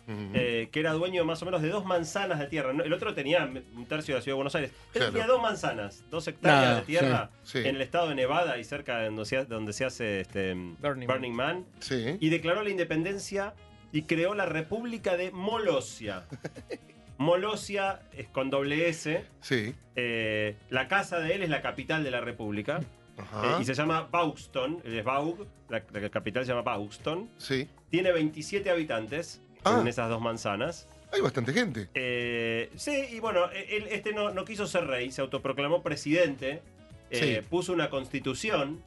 [0.09, 2.73] Eh, que era dueño más o menos de dos manzanas de tierra.
[2.85, 4.71] El otro tenía un tercio de la ciudad de Buenos Aires.
[4.71, 5.13] Él Claro.
[5.13, 7.69] tenía dos manzanas, dos hectáreas Nada, de tierra sí, sí.
[7.69, 11.07] en el estado de Nevada y cerca de donde se, donde se hace este, Burning
[11.07, 11.65] Burning, Man.
[11.81, 12.17] Sí.
[12.21, 13.55] Y declaró la independencia
[13.93, 16.25] y creó la República de Molosia.
[17.19, 19.25] Molosia es con doble S.
[19.41, 19.75] Sí.
[19.95, 22.81] Eh, la casa de él es la capital de la República.
[23.19, 23.59] Ajá.
[23.59, 27.29] Eh, y se llama Bauxton, él es Baug, la, la capital se llama Bauxton.
[27.37, 27.69] Sí.
[27.91, 29.79] Tiene 27 habitantes Ah.
[29.81, 30.89] en esas dos manzanas.
[31.13, 31.89] Hay bastante gente.
[31.95, 36.63] Eh, sí, y bueno, él este no, no quiso ser rey, se autoproclamó presidente,
[37.11, 37.47] eh, Sí.
[37.49, 38.83] puso una constitución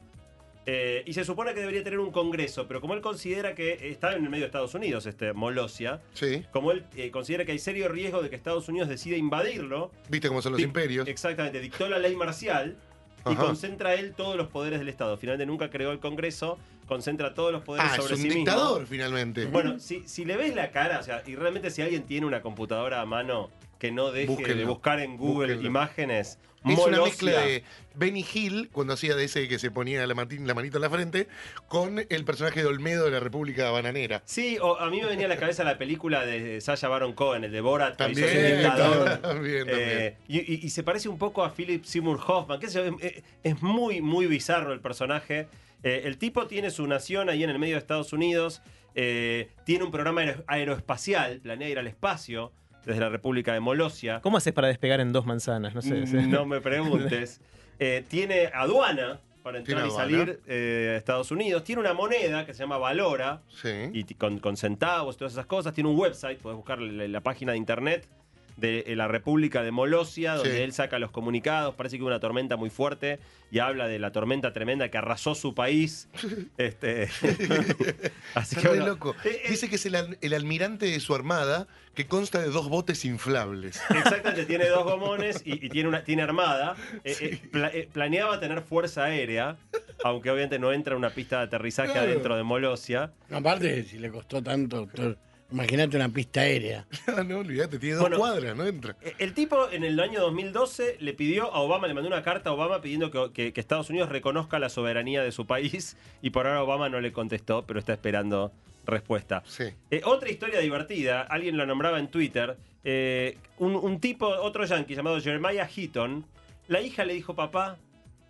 [0.68, 4.16] eh, y se supone que debería tener un congreso, pero como él considera que está
[4.16, 6.44] en el medio de Estados Unidos, este Molosia, Sí.
[6.50, 10.42] como él considera que hay serio riesgo de que Estados Unidos decida invadirlo, ¿Viste cómo
[10.42, 11.06] son los imperios?
[11.06, 12.76] Exactamente, dictó la ley marcial
[13.24, 13.44] y Ajá.
[13.44, 15.16] concentra él todos los poderes del Estado.
[15.16, 18.38] Finalmente nunca creó el Congreso, concentra todos los poderes Ah, es sobre un sí mismo.
[18.44, 19.44] dictador finalmente.
[19.46, 22.40] Bueno, si, si le ves la cara, o sea, y realmente si alguien tiene una
[22.42, 25.66] computadora a mano que no deje de buscar en Google Búsquenlo.
[25.68, 27.62] imágenes, es una mezcla de
[27.94, 31.28] Benny Hill, cuando hacía de ese que se ponía la, la manito en la frente,
[31.68, 34.22] con el personaje de Olmedo de la República Bananera.
[34.24, 37.44] Sí, o a mí me venía a la cabeza la película de Sasha Baron Cohen,
[37.44, 39.18] el de Borat, que También, ese dictador.
[39.22, 42.58] también, Eh, y, y- y se parece un poco a Philip Seymour Hoffman.
[42.58, 45.46] qué sé yo, es, es muy, muy bizarro el personaje.
[45.82, 48.62] Eh, el tipo tiene su nación ahí en el medio de Estados Unidos.
[48.98, 52.52] eh, tiene un programa aero- aeroespacial, planea ir al espacio
[52.86, 54.20] desde la República de Molosia.
[54.22, 55.74] ¿Cómo haces para despegar en dos manzanas?
[55.74, 55.94] No sé.
[56.06, 57.40] Mm, No me preguntes.
[57.78, 61.62] Eh, tiene aduana para entrar Tiene y salir eh, a Estados Unidos.
[61.62, 63.68] Tiene una moneda que se llama Valora Sí.
[63.92, 65.74] y con, con centavos, todas esas cosas.
[65.74, 68.08] Tiene un website, puedes buscar la, la página de internet
[68.56, 70.62] de eh, la República de Molosia, donde Sí.
[70.62, 73.18] él saca los comunicados, parece que hubo una tormenta muy fuerte
[73.50, 76.08] y habla de la tormenta tremenda que arrasó su país.
[76.58, 77.08] este,
[78.34, 79.14] así que bueno, loco.
[79.24, 82.48] eh, eh, Dice que es el, al- el almirante de su armada que consta de
[82.50, 83.80] dos botes inflables.
[83.90, 86.76] Exactamente, tiene dos gomones y, y tiene, una, tiene armada.
[87.04, 89.56] Eh, eh, pla- eh, planeaba tener fuerza aérea,
[90.04, 92.08] aunque obviamente no entra en una pista de aterrizaje Claro.
[92.08, 93.12] adentro de Molosia.
[93.30, 95.16] Aparte, si le costó tanto, todo-
[95.50, 96.86] imagínate una pista aérea.
[97.26, 98.18] No, olvídate, tiene dos Bueno.
[98.18, 98.96] cuadras, no entra.
[99.02, 102.50] Eh, El tipo en el año 2012 le pidió a Obama, le mandó una carta
[102.50, 106.30] a Obama pidiendo que, que- que Estados Unidos reconozca la soberanía de su país y
[106.30, 108.52] por ahora Obama no le contestó, pero está esperando
[108.84, 109.42] respuesta.
[109.46, 109.64] Sí.
[109.90, 114.94] Eh, otra historia divertida, alguien lo nombraba en Twitter, eh, un, un tipo, otro yankee
[114.94, 116.24] llamado Jeremiah Heaton,
[116.68, 117.78] la hija le dijo, papá,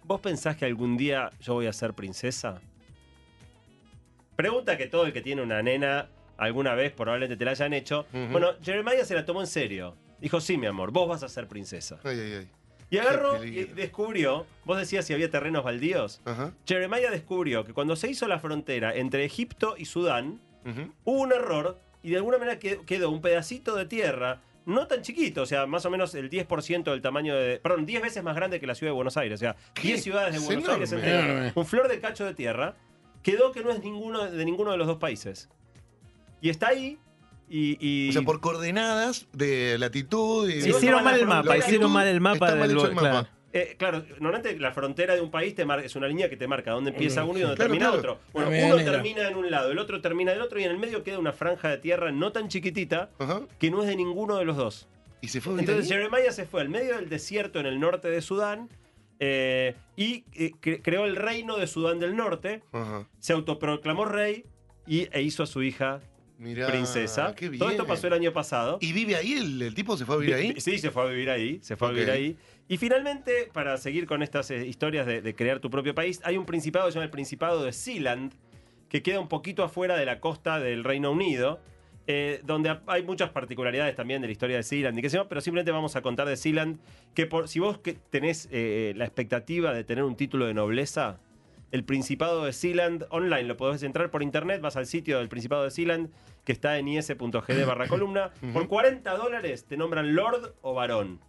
[0.05, 2.61] ¿vos pensás que algún día yo voy a ser princesa?
[4.35, 8.07] Pregunta que todo el que tiene una nena alguna vez probablemente te la hayan hecho.
[8.13, 8.33] Ujú.
[8.33, 9.97] Bueno, Jeremiah se la tomó en serio.
[10.21, 11.99] Dijo, sí, mi amor, vos vas a ser princesa.
[12.05, 12.49] Ay, ay, ay.
[12.89, 16.21] Y agarró y descubrió, vos decías si había terrenos baldíos.
[16.25, 16.53] Ajá.
[16.67, 20.41] Jeremiah descubrió que cuando se hizo la frontera entre Egipto y Sudán,
[21.05, 25.03] hubo un error y de alguna manera qued- quedó un pedacito de tierra no tan
[25.03, 27.59] chiquito, o sea, más o menos el 10% del tamaño de.
[27.59, 29.39] Perdón, 10 veces más grande que la ciudad de Buenos Aires.
[29.39, 29.83] O sea, ¿Qué?
[29.89, 31.53] 10 ciudades de Buenos Aires enteras.
[31.57, 32.75] Un flor de cacho de tierra
[33.23, 35.49] quedó que no es ninguno de ninguno de los dos países.
[36.41, 36.99] Y está ahí
[37.49, 37.77] y.
[37.81, 40.63] y- O sea, por coordenadas de latitud y...
[40.63, 42.95] Sí, hicieron mal el la mapa, hicieron mal el mapa Está mal del hecho el
[42.95, 43.23] lugar, mapa.
[43.23, 43.37] claro.
[43.53, 46.47] Eh, claro, normalmente la frontera de un país te mar- es una línea que te
[46.47, 47.99] marca dónde empieza uno y dónde Claro, termina claro.
[48.13, 48.21] otro.
[48.35, 51.03] Bueno, uno termina en un lado, el otro termina del otro y en el medio
[51.03, 53.09] queda una franja de tierra no tan chiquitita
[53.59, 54.89] que no es de ninguno de los dos.
[55.23, 55.97] Y se fue Entonces ahí.
[55.97, 58.69] Jeremiah se fue al medio del desierto en el norte de Sudán
[59.21, 62.63] eh, y eh, cre- creó el reino de Sudán del Norte,
[63.21, 64.45] se autoproclamó rey
[64.87, 66.01] y, e hizo a su hija
[66.39, 67.35] Mirá, princesa.
[67.35, 67.59] qué bien.
[67.59, 68.79] Todo esto pasó el año pasado.
[68.81, 69.33] ¿Y vive ahí?
[69.35, 70.55] ¿El, el tipo se fue a vivir ahí?
[70.61, 72.37] Sí, se fue a vivir ahí, se fue a vivir ahí.
[72.69, 76.37] Y finalmente, para seguir con estas eh, historias de, de crear tu propio país, hay
[76.37, 78.33] un principado que se llama el Principado de Sealand,
[78.89, 81.61] que queda un poquito afuera de la costa del Reino Unido,
[82.09, 85.17] eh, donde ha- hay muchas particularidades también de la historia de Sealand y qué sé
[85.17, 86.79] yo, pero simplemente vamos a contar de Sealand
[87.15, 91.19] que por, si vos que tenés eh, la expectativa de tener un título de nobleza,
[91.73, 95.65] el Principado de Sealand online, lo podés entrar por internet, vas al sitio del Principado
[95.65, 96.11] de Sealand,
[96.45, 101.21] que está en is.gd barra columna, por 40 dólares te nombran Lord o Varón.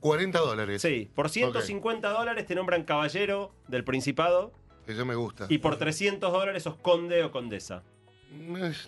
[0.00, 0.82] 40 dólares.
[0.82, 4.52] Sí, por 150 dólares te nombran caballero del Principado
[4.86, 5.46] Eso me gusta.
[5.48, 7.82] y por 300 dólares sos conde o condesa.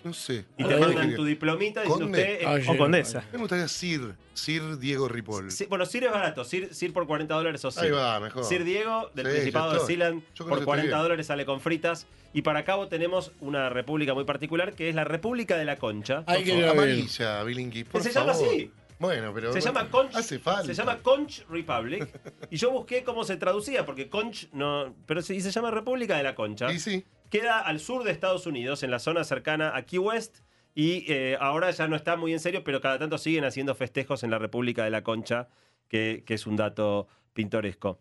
[0.03, 0.45] No, sé.
[0.57, 0.79] Y Ah, te sí.
[0.79, 2.05] mandan tu diplomita Conde.
[2.05, 2.41] usted...
[2.41, 3.23] es- Ay, O condesa.
[3.31, 5.49] Me gustaría Sir, Sir Diego Ripoll.
[5.51, 7.93] Sí, bueno, Sir es barato, Sir, Sir por 40 dólares Ahí Sir.
[7.93, 8.43] va, mejor.
[8.43, 9.95] Sir Diego, del Sí, Principado ya de estoy.
[9.95, 11.03] Sealand, Yo con por estoy 40 bien.
[11.03, 12.05] dólares sale con fritas.
[12.33, 16.23] Y para cabo tenemos una república muy particular, que es la República de la Concha.
[16.27, 16.83] Hay que ir a ver.
[16.83, 18.47] Amarilla, Bilinqui, por se llama favor.
[18.49, 18.71] así.
[18.99, 19.53] Bueno, pero...
[19.53, 20.13] Se llama Conch.
[20.13, 20.65] Hace falta.
[20.65, 22.07] Se llama Conch Republic.
[22.51, 24.93] Y yo busqué cómo se traducía, porque Conch no.
[25.05, 26.71] Pero se, y se llama República de la Concha.
[26.71, 27.05] Y sí.
[27.29, 30.39] Queda al sur de Estados Unidos, en la zona cercana a Key West.
[30.75, 34.23] Y eh, ahora ya no está muy en serio, pero cada tanto siguen haciendo festejos
[34.23, 35.47] en la República de la Concha,
[35.87, 37.99] que, que es un dato pintoresco.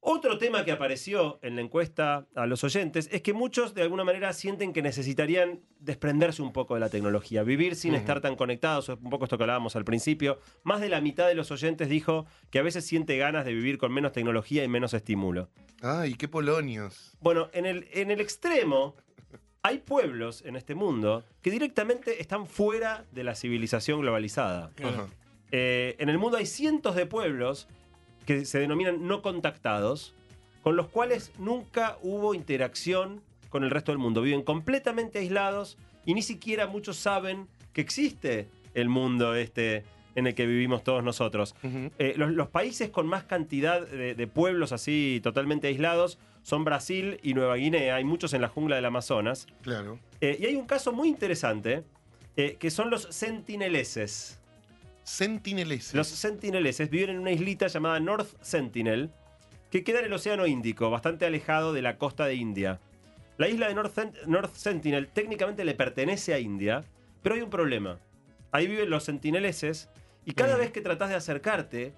[0.00, 4.04] Otro tema que apareció en la encuesta a los oyentes es que muchos de alguna
[4.04, 8.88] manera sienten que necesitarían desprenderse un poco de la tecnología, vivir sin estar tan conectados,
[8.88, 10.38] un poco esto que hablábamos al principio.
[10.62, 13.78] Más de la mitad de los oyentes dijo que a veces siente ganas de vivir
[13.78, 15.48] con menos tecnología y menos estímulo.
[15.82, 17.16] Ay, qué polonios.
[17.20, 18.94] Bueno, en el, en el extremo
[19.66, 24.70] hay pueblos en este mundo que directamente están fuera de la civilización globalizada.
[25.50, 27.66] Eh, en el mundo hay cientos de pueblos
[28.26, 30.14] que se denominan no contactados,
[30.62, 34.20] con los cuales nunca hubo interacción con el resto del mundo.
[34.20, 39.84] Viven completamente aislados y ni siquiera muchos saben que existe el mundo este
[40.16, 41.54] en el que vivimos todos nosotros.
[41.98, 47.20] Eh, los, los países con más cantidad de, de pueblos así totalmente aislados son Brasil
[47.22, 47.96] y Nueva Guinea.
[47.96, 49.46] Hay muchos en la jungla del Amazonas.
[49.62, 49.98] Claro.
[50.20, 51.84] Eh, y hay un caso muy interesante
[52.36, 54.40] eh, que son los sentineleses.
[55.06, 55.94] Sentineleses.
[55.94, 59.10] Los sentineleses viven en una islita llamada North Sentinel,
[59.70, 62.80] que queda en el Océano Índico, bastante alejado de la costa de India.
[63.38, 66.82] La isla de North, Sent- North Sentinel técnicamente le pertenece a India,
[67.22, 67.98] pero hay un problema.
[68.50, 69.88] Ahí viven los sentineleses
[70.24, 70.58] y cada Mm.
[70.58, 71.94] vez que tratás de acercarte,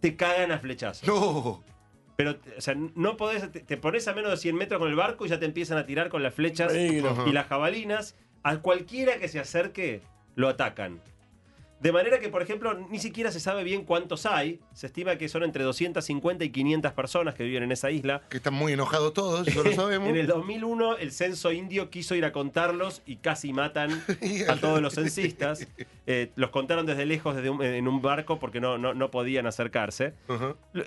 [0.00, 1.08] te cagan a flechazos.
[1.08, 1.64] No.
[2.16, 4.96] Pero, o sea, no podés, te, te pones a menos de 100 metros con el
[4.96, 6.70] barco y ya te empiezan a tirar con las flechas.
[6.74, 7.24] Ajá.
[7.26, 8.16] y las jabalinas.
[8.42, 10.02] A cualquiera que se acerque,
[10.34, 11.00] lo atacan.
[11.80, 14.60] De manera que, por ejemplo, ni siquiera se sabe bien cuántos hay.
[14.74, 18.22] Se estima que son entre 250 y 500 personas que viven en esa isla.
[18.28, 20.08] Que están muy enojados todos, eso lo sabemos.
[20.08, 23.90] En el 2001 el censo indio quiso ir a contarlos y casi matan
[24.48, 25.66] a todos los censistas.
[26.06, 29.46] Eh, los contaron desde lejos desde un- en un barco porque no, no, no podían
[29.46, 30.12] acercarse.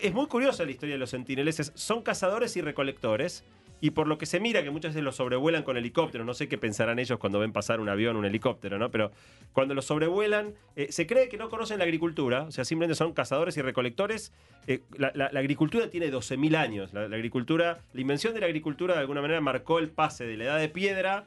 [0.01, 1.71] Es muy curiosa la historia de los sentineleses.
[1.75, 3.43] Son cazadores y recolectores.
[3.83, 6.47] Y por lo que se mira, que muchas veces los sobrevuelan con helicópteros, no sé
[6.47, 8.89] qué pensarán ellos cuando ven pasar un avión, un helicóptero, ¿no?
[8.89, 9.11] Pero
[9.51, 13.11] cuando los sobrevuelan, eh, se cree que no conocen la agricultura, o sea, simplemente son
[13.11, 14.31] cazadores y recolectores.
[14.67, 16.93] Eh, la, agricultura tiene 12.000 años.
[16.93, 20.37] La, la agricultura, la invención de la agricultura de alguna manera marcó el pase de
[20.37, 21.25] la edad de piedra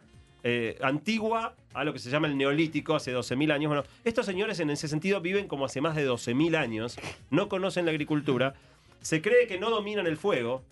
[0.49, 3.69] eh, antigua a lo que se llama el neolítico hace 12.000 años.
[3.69, 6.97] Bueno, estos señores en ese sentido viven como hace más de 12.000 años,
[7.31, 8.55] no conocen la agricultura,
[9.03, 10.63] se cree que no dominan el fuego.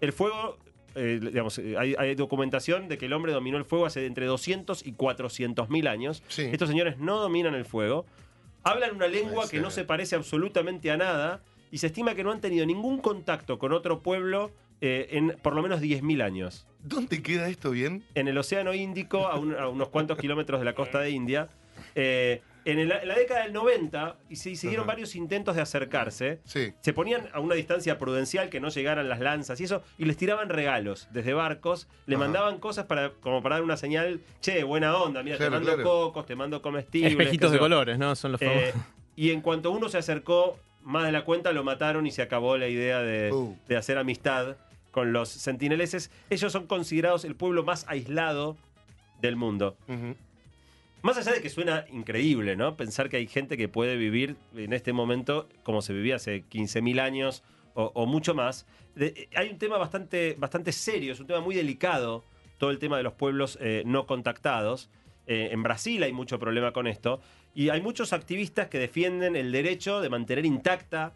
[0.00, 0.56] El fuego,
[1.00, 4.26] eh, digamos, eh, hay, hay documentación de que el hombre dominó el fuego hace entre
[4.26, 6.22] 200 y 400.000 años.
[6.28, 6.42] Sí.
[6.42, 8.06] Estos señores no dominan el fuego.
[8.62, 11.40] Hablan una lengua que no se parece absolutamente a nada
[11.70, 14.50] y se estima que no han tenido ningún contacto con otro pueblo
[14.82, 18.02] eh, en por lo menos 10.000 años ¿Dónde queda esto bien?
[18.14, 21.48] en el Océano Índico, a, un- a unos cuantos kilómetros de la costa de India.
[21.94, 24.92] Eh, en, el- en la década del 90 y se siguieron Ajá.
[24.92, 26.40] varios intentos de acercarse.
[26.44, 26.72] Sí.
[26.80, 30.16] Se ponían a una distancia prudencial que no llegaran las lanzas y eso, y les
[30.16, 32.24] tiraban regalos desde barcos, le Ajá.
[32.24, 35.74] mandaban cosas para, como para dar una señal, che, buena onda, mira, Claro, te mando
[35.74, 35.88] claro.
[35.90, 37.12] cocos, te mando comestibles.
[37.12, 37.62] Espejitos de yo.
[37.62, 38.14] colores, ¿no?
[38.14, 38.62] Son los famosos.
[38.62, 38.72] Eh,
[39.16, 42.56] y en cuanto uno se acercó más de la cuenta, lo mataron y se acabó
[42.56, 43.56] la idea de, Uh.
[43.68, 44.56] de hacer amistad
[44.90, 46.10] con los sentineleses.
[46.30, 48.56] Ellos son considerados el pueblo más aislado
[49.20, 49.76] del mundo.
[49.88, 50.16] Ujú.
[51.02, 52.76] Más allá de que suena increíble, ¿no?
[52.76, 57.00] Pensar que hay gente que puede vivir en este momento como se vivía hace 15.000
[57.00, 57.42] años
[57.74, 58.66] o, mucho más.
[59.34, 62.24] Hay un tema bastante, bastante serio, es un tema muy delicado,
[62.58, 64.90] todo el tema de los pueblos eh, no contactados.
[65.26, 67.20] Eh, en Brasil hay mucho problema con esto.
[67.54, 71.14] Y hay muchos activistas que defienden el derecho de mantener intacta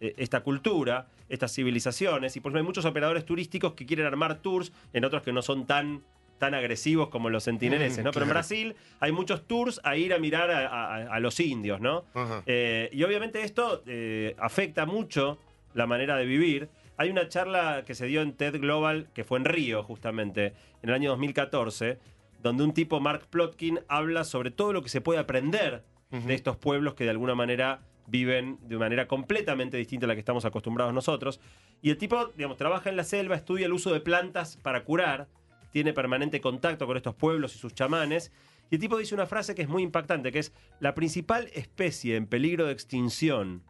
[0.00, 2.36] eh, esta cultura, estas civilizaciones.
[2.36, 5.42] Y por ejemplo, hay muchos operadores turísticos que quieren armar tours en otros que no
[5.42, 6.02] son tan,
[6.40, 8.10] tan agresivos como los sentineleses, Mm, ¿no?
[8.10, 8.30] Pero en.
[8.30, 12.04] Brasil hay muchos tours a ir a mirar a, a- a los indios, ¿no?
[12.46, 15.38] Eh, y obviamente esto eh, afecta mucho
[15.74, 16.68] la manera de vivir.
[16.96, 20.88] Hay una charla que se dio en TED Global, que fue en Río justamente, en
[20.88, 21.98] el año 2014,
[22.42, 26.56] donde un tipo, Mark Plotkin, habla sobre todo lo que se puede aprender de estos
[26.56, 30.92] pueblos que de alguna manera viven de manera completamente distinta a la que estamos acostumbrados
[30.92, 31.38] nosotros.
[31.82, 35.28] Y el tipo, digamos, trabaja en la selva, estudia el uso de plantas para curar,
[35.70, 38.32] tiene permanente contacto con estos pueblos y sus chamanes.
[38.70, 42.16] Y el tipo dice una frase que es muy impactante, que es, la principal especie
[42.16, 43.62] en peligro de extinción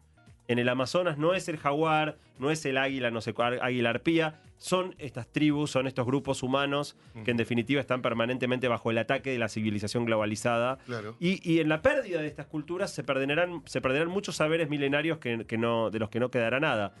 [0.51, 3.91] en el Amazonas no es el jaguar, no es el águila, no sé cuál, águila
[3.91, 8.97] arpía, son estas tribus, son estos grupos humanos que en definitiva están permanentemente bajo el
[8.97, 10.77] ataque de la civilización globalizada.
[10.85, 11.15] Claro.
[11.21, 15.19] Y, y en la pérdida de estas culturas se perderán, se perderán muchos saberes milenarios
[15.19, 16.93] que, que no, de los que no quedará nada.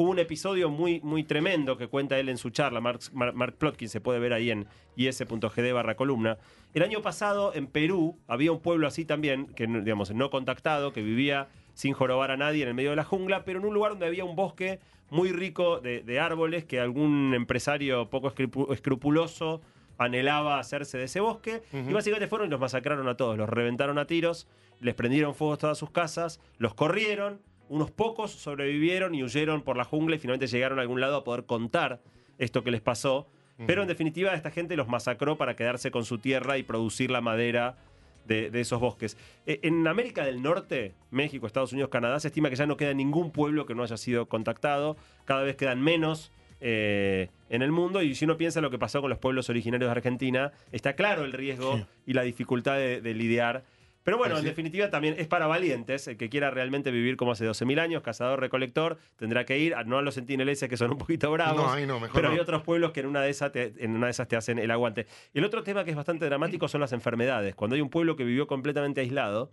[0.00, 3.56] Hubo un episodio muy, muy tremendo que cuenta él en su charla, Mark, Mark, Mark
[3.58, 6.38] Plotkin, se puede ver ahí en is.gd barra columna.
[6.72, 10.92] El año pasado en Perú había un pueblo así también, que no- digamos, no contactado,
[10.92, 13.74] que vivía sin jorobar a nadie en el medio de la jungla, pero en un
[13.74, 14.78] lugar donde había un bosque
[15.10, 19.62] muy rico de, de árboles que algún empresario poco escrupu- escrupuloso
[19.98, 21.64] anhelaba hacerse de ese bosque.
[21.72, 24.46] Y básicamente fueron y los masacraron a todos, los reventaron a tiros,
[24.78, 29.76] les prendieron fuego a todas sus casas, los corrieron, unos pocos sobrevivieron y huyeron por
[29.76, 32.00] la jungla y finalmente llegaron a algún lado a poder contar
[32.38, 33.28] esto que les pasó.
[33.66, 37.20] Pero en definitiva esta gente los masacró para quedarse con su tierra y producir la
[37.20, 37.76] madera
[38.24, 39.16] de, de esos bosques.
[39.46, 42.94] Eh, en América del Norte, México, Estados Unidos, Canadá, se estima que ya no queda
[42.94, 44.96] ningún pueblo que no haya sido contactado.
[45.24, 48.00] Cada vez quedan menos eh, en el mundo.
[48.02, 51.24] Y si uno piensa lo que pasó con los pueblos originarios de Argentina, está claro
[51.24, 53.64] el riesgo y la dificultad de, de lidiar.
[54.08, 56.08] Pero bueno, en definitiva también es para valientes.
[56.08, 60.02] El que quiera realmente vivir como hace 12.000 años, cazador-recolector, tendrá que ir, no a
[60.02, 61.62] los sentineleses que son un poquito bravos.
[61.62, 62.34] No, ahí no, mejor Pero no.
[62.34, 64.58] hay otros pueblos que en una, de esas te, en una de esas te hacen
[64.58, 65.06] el aguante.
[65.34, 67.54] El otro tema que es bastante dramático son las enfermedades.
[67.54, 69.52] Cuando hay un pueblo que vivió completamente aislado,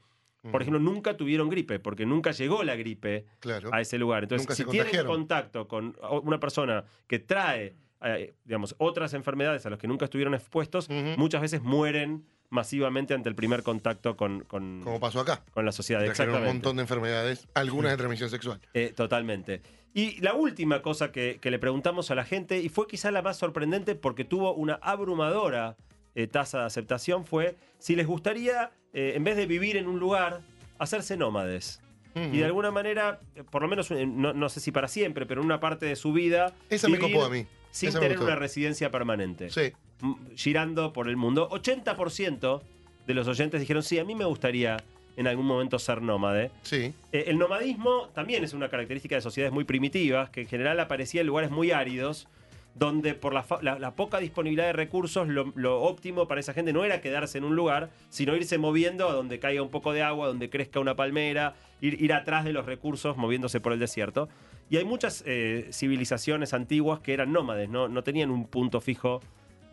[0.51, 3.71] por ejemplo, nunca tuvieron gripe, porque nunca llegó la gripe Claro.
[3.73, 4.23] a ese lugar.
[4.23, 9.71] Entonces, Nunca si tienen contacto con una persona que trae, eh, digamos, otras enfermedades a
[9.71, 10.87] las que nunca estuvieron expuestos,
[11.17, 15.43] muchas veces mueren masivamente ante el primer contacto con, con, Como pasó acá.
[15.51, 15.99] con la sociedad.
[16.03, 16.53] Trajeron un Exactamente.
[16.53, 18.59] montón de enfermedades, algunas de transmisión sexual.
[18.73, 19.61] Eh, totalmente.
[19.93, 23.21] Y la última cosa que, que le preguntamos a la gente, y fue quizá la
[23.21, 25.77] más sorprendente porque tuvo una abrumadora
[26.15, 29.99] eh, tasa de aceptación, fue si les gustaría, eh, en vez de vivir en un
[29.99, 30.41] lugar,
[30.79, 31.81] hacerse nómades.
[32.31, 33.19] Y de alguna manera,
[33.51, 36.13] por lo menos, no, no sé si para siempre, pero en una parte de su
[36.13, 37.45] vida, Esa me copó a mí.
[37.71, 39.49] sin Esa tener una residencia permanente.
[39.49, 39.73] Sí.
[40.35, 41.49] Girando por el mundo.
[41.49, 42.61] 80%
[43.07, 44.77] de los oyentes dijeron, sí, a mí me gustaría
[45.17, 46.51] en algún momento ser nómade.
[46.63, 46.93] Sí.
[47.13, 51.21] Eh, el nomadismo también es una característica de sociedades muy primitivas, que en general aparecía
[51.21, 52.27] en lugares muy áridos,
[52.73, 56.53] donde por la, fa- la- la poca disponibilidad de recursos, lo, lo óptimo para esa
[56.53, 59.93] gente no era quedarse en un lugar, sino irse moviendo a donde caiga un poco
[59.93, 63.79] de agua, donde crezca una palmera, ir, ir atrás de los recursos, moviéndose por el
[63.79, 64.27] desierto.
[64.69, 69.21] Y hay muchas eh, civilizaciones antiguas que eran nómades, no, no tenían un punto fijo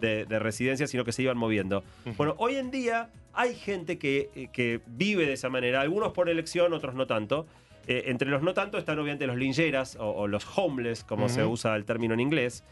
[0.03, 1.83] de, de residencia, sino que se iban moviendo.
[2.19, 6.29] Bueno, hoy en día hay gente que, eh, que vive de esa manera, algunos por
[6.29, 7.47] elección, otros no tanto.
[7.87, 11.43] Eh, entre los no tanto están obviamente los lingeras o, o los homeless, como se
[11.43, 11.55] Ujú.
[11.55, 12.63] usa el término en inglés.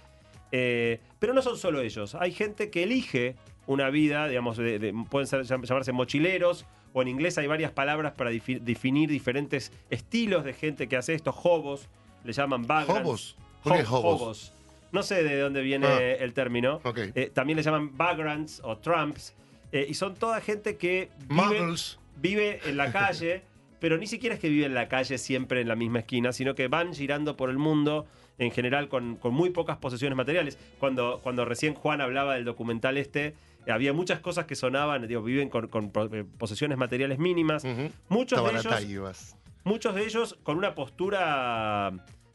[0.53, 2.15] Eh, pero no son solo ellos.
[2.17, 7.09] Hay gente que elige una vida, digamos, de- de- pueden ser- llamarse mochileros, o en
[7.09, 11.31] inglés hay varias palabras para definir diferentes estilos de gente que hace esto.
[11.43, 11.89] Hobos,
[12.25, 13.01] le llaman vagrants.
[13.07, 13.37] ¿Hobos?
[13.63, 14.53] ¿Por qué Ho- hobos?
[14.93, 16.01] No sé de dónde viene Ah.
[16.01, 16.81] el término.
[17.15, 19.35] Eh, también le llaman vagrants o tramps.
[19.73, 21.75] eh, y son toda gente que vive,
[22.21, 23.43] vive en la calle,
[23.81, 26.55] pero ni siquiera es que vive en la calle siempre en la misma esquina, sino
[26.57, 28.05] que van girando por el mundo
[28.39, 30.59] en general con, con muy pocas posesiones materiales.
[30.81, 33.35] Cuando, cuando recién Juan hablaba del documental este,
[33.69, 37.65] había muchas cosas que sonaban, digo, viven con, con eh, posesiones materiales mínimas.
[38.09, 41.93] Muchos de ellos muchos de ellos con una postura,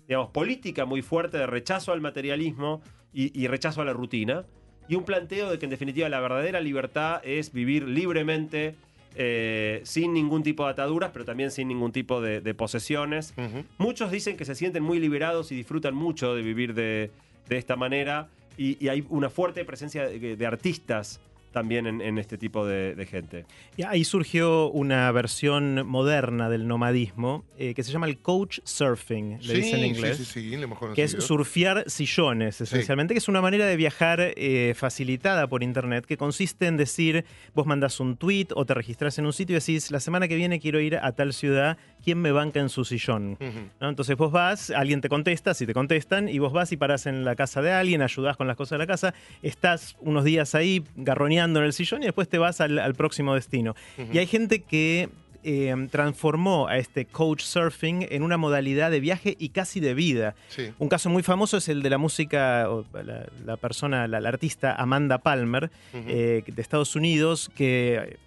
[0.08, 2.82] digamos, política muy fuerte de rechazo al materialismo
[3.14, 4.46] y, y rechazo a la rutina.
[4.88, 8.76] Y un planteo de que en definitiva la verdadera libertad es vivir libremente,
[9.16, 13.34] eh, sin ningún tipo de ataduras, pero también sin ningún tipo de, de posesiones.
[13.78, 17.12] Muchos dicen que se sienten muy liberados y disfrutan mucho de vivir de,
[17.48, 18.28] de esta manera.
[18.58, 21.20] Y, y hay una fuerte presencia de, de artistas
[21.56, 23.46] también en, en este tipo de, de gente.
[23.78, 29.38] Y ahí surgió una versión moderna del nomadismo eh, que se llama el coach surfing,
[29.38, 30.18] le Sí, dicen en inglés.
[30.18, 30.96] Sí, sí, sí, hemos conocido.
[30.96, 36.06] Que es surfear sillones, esencialmente, que es una manera de viajar eh, facilitada por internet,
[36.06, 39.60] que consiste en decir, vos mandás un tweet o te registras en un sitio y
[39.60, 42.84] decís, la semana que viene quiero ir a tal ciudad, ¿quién me banca en su
[42.84, 43.38] sillón?
[43.80, 47.24] Entonces vos vas, alguien te contesta, si te contestan, y vos vas y parás en
[47.24, 50.84] la casa de alguien, ayudás con las cosas de la casa, estás unos días ahí
[50.98, 53.76] garroneando en el sillón y después te vas al, al próximo destino.
[54.12, 55.10] Y hay gente que
[55.44, 60.34] eh, transformó a este coach surfing en una modalidad de viaje y casi de vida.
[60.48, 60.72] Sí.
[60.80, 64.74] Un caso muy famoso es el de la música, la, la persona, la, la artista
[64.74, 68.18] Amanda Palmer, eh, de Estados Unidos, que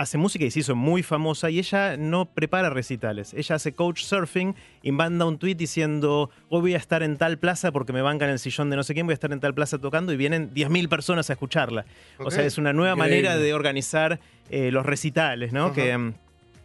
[0.00, 3.34] hace música y se hizo muy famosa y ella no prepara recitales.
[3.34, 7.38] Ella hace coach surfing y manda un tweet diciendo, hoy voy a estar en tal
[7.38, 9.52] plaza porque me bancan el sillón de no sé quién, voy a estar en tal
[9.54, 11.84] plaza tocando y vienen 10.000 personas a escucharla.
[12.18, 13.28] O sea, es una nueva Increíble.
[13.28, 15.74] manera de organizar eh, los recitales, ¿no?
[15.74, 16.14] Que, mm,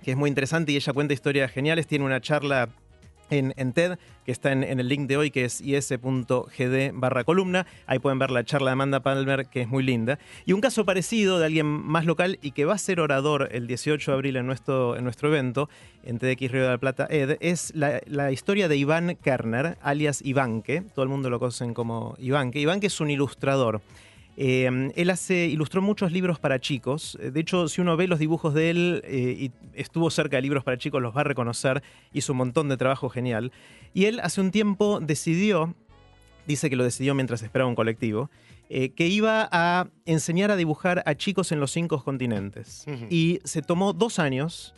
[0.03, 1.87] que es muy interesante y ella cuenta historias geniales.
[1.87, 2.69] Tiene una charla
[3.29, 7.65] en, TED, que está en, el link de hoy, que es is.gd barra columna.
[7.87, 10.19] Ahí pueden ver la charla de Amanda Palmer, que es muy linda.
[10.45, 13.67] Y un caso parecido de alguien más local y que va a ser orador el
[13.67, 15.69] 18 de abril en nuestro, en nuestro evento,
[16.03, 20.21] en TDX Río de la Plata ED, es la, la historia de Iván Kerner, alias
[20.23, 20.83] Ivanque.
[20.93, 22.59] Todo el mundo lo conocen como Ivanque.
[22.59, 23.81] Ivanque es un ilustrador.
[24.37, 27.17] Eh, él hace, ilustró muchos libros para chicos.
[27.21, 30.41] Eh, De hecho, si uno ve los dibujos de él eh, y estuvo cerca de
[30.41, 31.81] libros para chicos, los va a reconocer.
[32.13, 33.51] Hizo un montón de trabajo genial.
[33.93, 35.73] Y él hace un tiempo decidió,
[36.47, 38.29] dice que lo decidió mientras esperaba un colectivo,
[38.69, 42.85] eh, que iba a enseñar a dibujar a chicos en los cinco continentes.
[43.09, 44.73] Y se tomó dos años.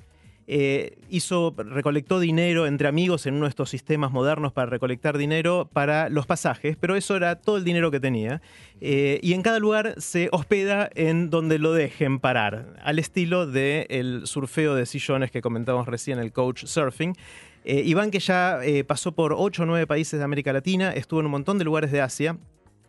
[0.48, 5.70] Eh, hizo, recolectó dinero entre amigos en uno de estos sistemas modernos para recolectar dinero
[5.72, 8.41] para los pasajes, pero eso era todo el dinero que tenía.
[8.80, 14.22] Eh, y en cada lugar se hospeda en donde lo dejen parar, al estilo del
[14.26, 17.16] surfeo de sillones que comentábamos recién, el coach surfing.
[17.70, 21.20] Eh, Iván, que ya eh, pasó por 8 o 9 países de América Latina, estuvo
[21.20, 22.38] en un montón de lugares de Asia,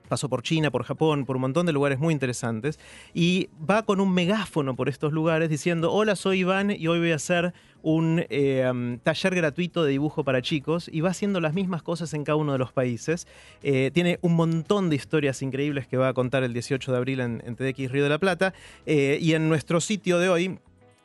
[0.08, 2.78] pasó por China, por Japón, por un montón de lugares muy interesantes,
[3.14, 7.12] y va con un megáfono por estos lugares diciendo, hola, soy Iván y hoy voy
[7.12, 7.52] a hacer
[7.82, 12.12] un eh, um, taller gratuito de dibujo para chicos, y va haciendo las mismas cosas
[12.14, 13.26] en cada uno de los países.
[13.62, 17.20] Eh, tiene un montón de historias increíbles que va a contar el 18 de abril
[17.20, 18.54] en, en TDX Río de la Plata,
[18.86, 20.58] eh, y en nuestro sitio de hoy,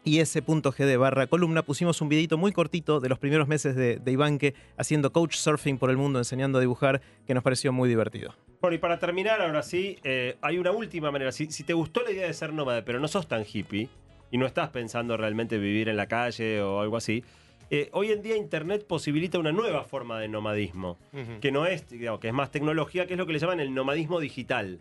[0.03, 4.53] is.gd barra columna pusimos un videito muy cortito de los primeros meses de, de Ivanque
[4.77, 8.33] haciendo coach surfing por el mundo, enseñando a dibujar, que nos pareció muy divertido.
[8.61, 11.31] Bueno, y para terminar, ahora sí, eh, hay una última manera.
[11.31, 13.89] Si, si te gustó la idea de ser nómade, pero no sos tan hippie
[14.31, 17.23] y no estás pensando realmente vivir en la calle o algo así,
[17.69, 20.97] eh, hoy en día Internet posibilita una nueva forma de nomadismo,
[21.41, 23.73] que no es, digamos, que es más tecnología, que es lo que le llaman el
[23.73, 24.79] nomadismo digital.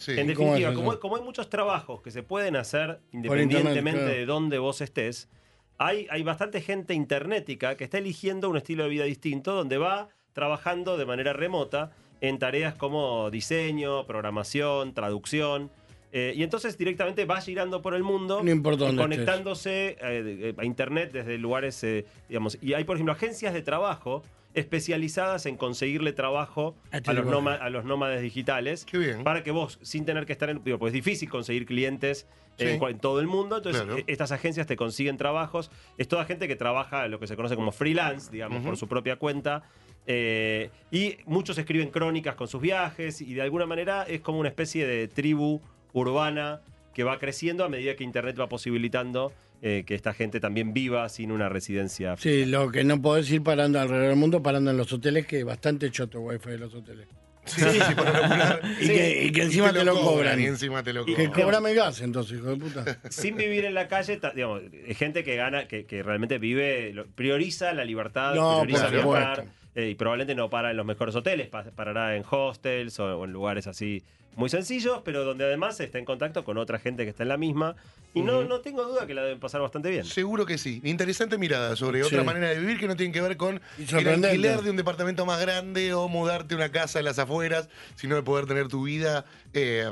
[0.00, 0.12] Sí.
[0.12, 4.14] En ¿cómo definitiva, es como, como hay muchos trabajos que se pueden hacer independientemente claro.
[4.14, 5.28] de dónde vos estés,
[5.76, 10.08] hay, hay bastante gente internetica que está eligiendo un estilo de vida distinto donde va
[10.32, 11.90] trabajando de manera remota
[12.22, 15.70] en tareas como diseño, programación, traducción.
[16.12, 20.54] Eh, y entonces directamente va girando por el mundo, No eh, dónde conectándose eh, de-
[20.56, 22.58] a internet desde lugares, eh, digamos.
[22.60, 24.22] Y hay, por ejemplo, agencias de trabajo
[24.54, 28.84] especializadas en conseguirle trabajo A este a los, nóma- a los nómades digitales.
[28.84, 29.24] Qué bien.
[29.24, 30.62] Para que vos, sin tener que estar en.
[30.64, 32.26] Digo, pues es difícil conseguir clientes
[32.58, 32.66] Sí.
[32.78, 33.56] cua- en todo el mundo.
[33.58, 33.98] Entonces, Claro.
[33.98, 35.70] eh, estas agencias te consiguen trabajos.
[35.96, 39.16] Es toda gente que trabaja lo que se conoce como freelance, digamos, por su propia
[39.16, 39.62] cuenta.
[40.06, 44.48] Eh, y muchos escriben crónicas con sus viajes y de alguna manera es como una
[44.48, 45.60] especie de tribu
[45.92, 46.60] urbana
[46.94, 49.32] que va creciendo a medida que Internet va posibilitando
[49.62, 52.16] eh, que esta gente también viva sin una residencia.
[52.16, 55.40] Sí, lo que no podés ir parando alrededor del mundo, parando en los hoteles, que
[55.40, 57.06] es bastante choto el wifi de los hoteles.
[57.44, 58.60] Sí, sí, por lo regular.
[58.80, 60.38] Y, que, y que encima te, lo cobran.
[60.40, 61.32] Y encima te lo Que cobran.
[61.32, 63.00] cobrame gas, entonces, hijo de puta.
[63.10, 66.94] sin vivir en la calle, ta- digamos, es gente que gana, que, que realmente vive,
[67.14, 71.48] prioriza la libertad, No, prioriza viajar, eh, y probablemente no para en los mejores hoteles,
[71.48, 74.02] pa- parará en hostels o, o en lugares así
[74.40, 77.36] muy sencillos, pero donde además está en contacto con otra gente que está en la
[77.36, 77.76] misma.
[78.14, 80.04] Y no, no tengo duda que la deben pasar bastante bien.
[80.04, 80.80] Seguro que sí.
[80.82, 82.06] Interesante mirada sobre Sí.
[82.06, 85.24] otra manera de vivir que no tiene que ver con el alquiler de un departamento
[85.26, 88.82] más grande o mudarte a una casa en las afueras, sino de poder tener tu
[88.84, 89.24] vida.
[89.52, 89.90] eh,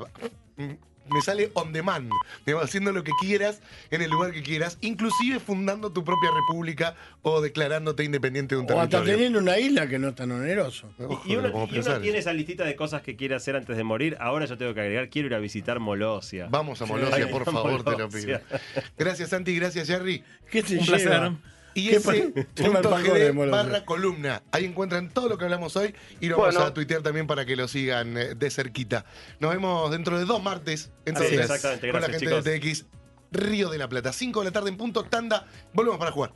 [1.10, 2.10] me sale on demand,
[2.46, 6.94] digamos, haciendo lo que quieras en el lugar que quieras, inclusive fundando tu propia república
[7.22, 9.14] o declarándote independiente de un O hasta territorio.
[9.14, 10.90] teniendo una isla que no es tan oneroso.
[10.98, 14.16] Ojo, Y, uno, y tiene esa listita de cosas que quiere hacer antes de morir.
[14.20, 16.46] Ahora yo tengo que agregar, quiero ir a visitar Molosia.
[16.50, 17.32] Vamos a Molosia, Sí.
[17.32, 18.40] por favor, te lo pido.
[18.98, 20.22] Gracias, Santi, gracias, Jerry.
[20.50, 20.96] ¿Qué se Un lleva?
[20.98, 21.32] placer.
[21.78, 23.62] Y ¿Qué ese pa- tema punto alfajores de GD Molosia?
[23.62, 24.42] barra columna.
[24.52, 27.54] Ahí encuentran todo lo que hablamos hoy y lo vamos a tuitear también para que
[27.56, 29.04] lo sigan eh, de cerquita.
[29.40, 31.90] Nos vemos dentro de dos martes, entonces, exactamente.
[31.92, 32.44] con la gente chicos.
[32.44, 32.86] de TX
[33.30, 34.12] Río de la Plata.
[34.12, 35.46] 5 de la tarde en punto, tanda.
[35.74, 36.32] Volvemos para jugar.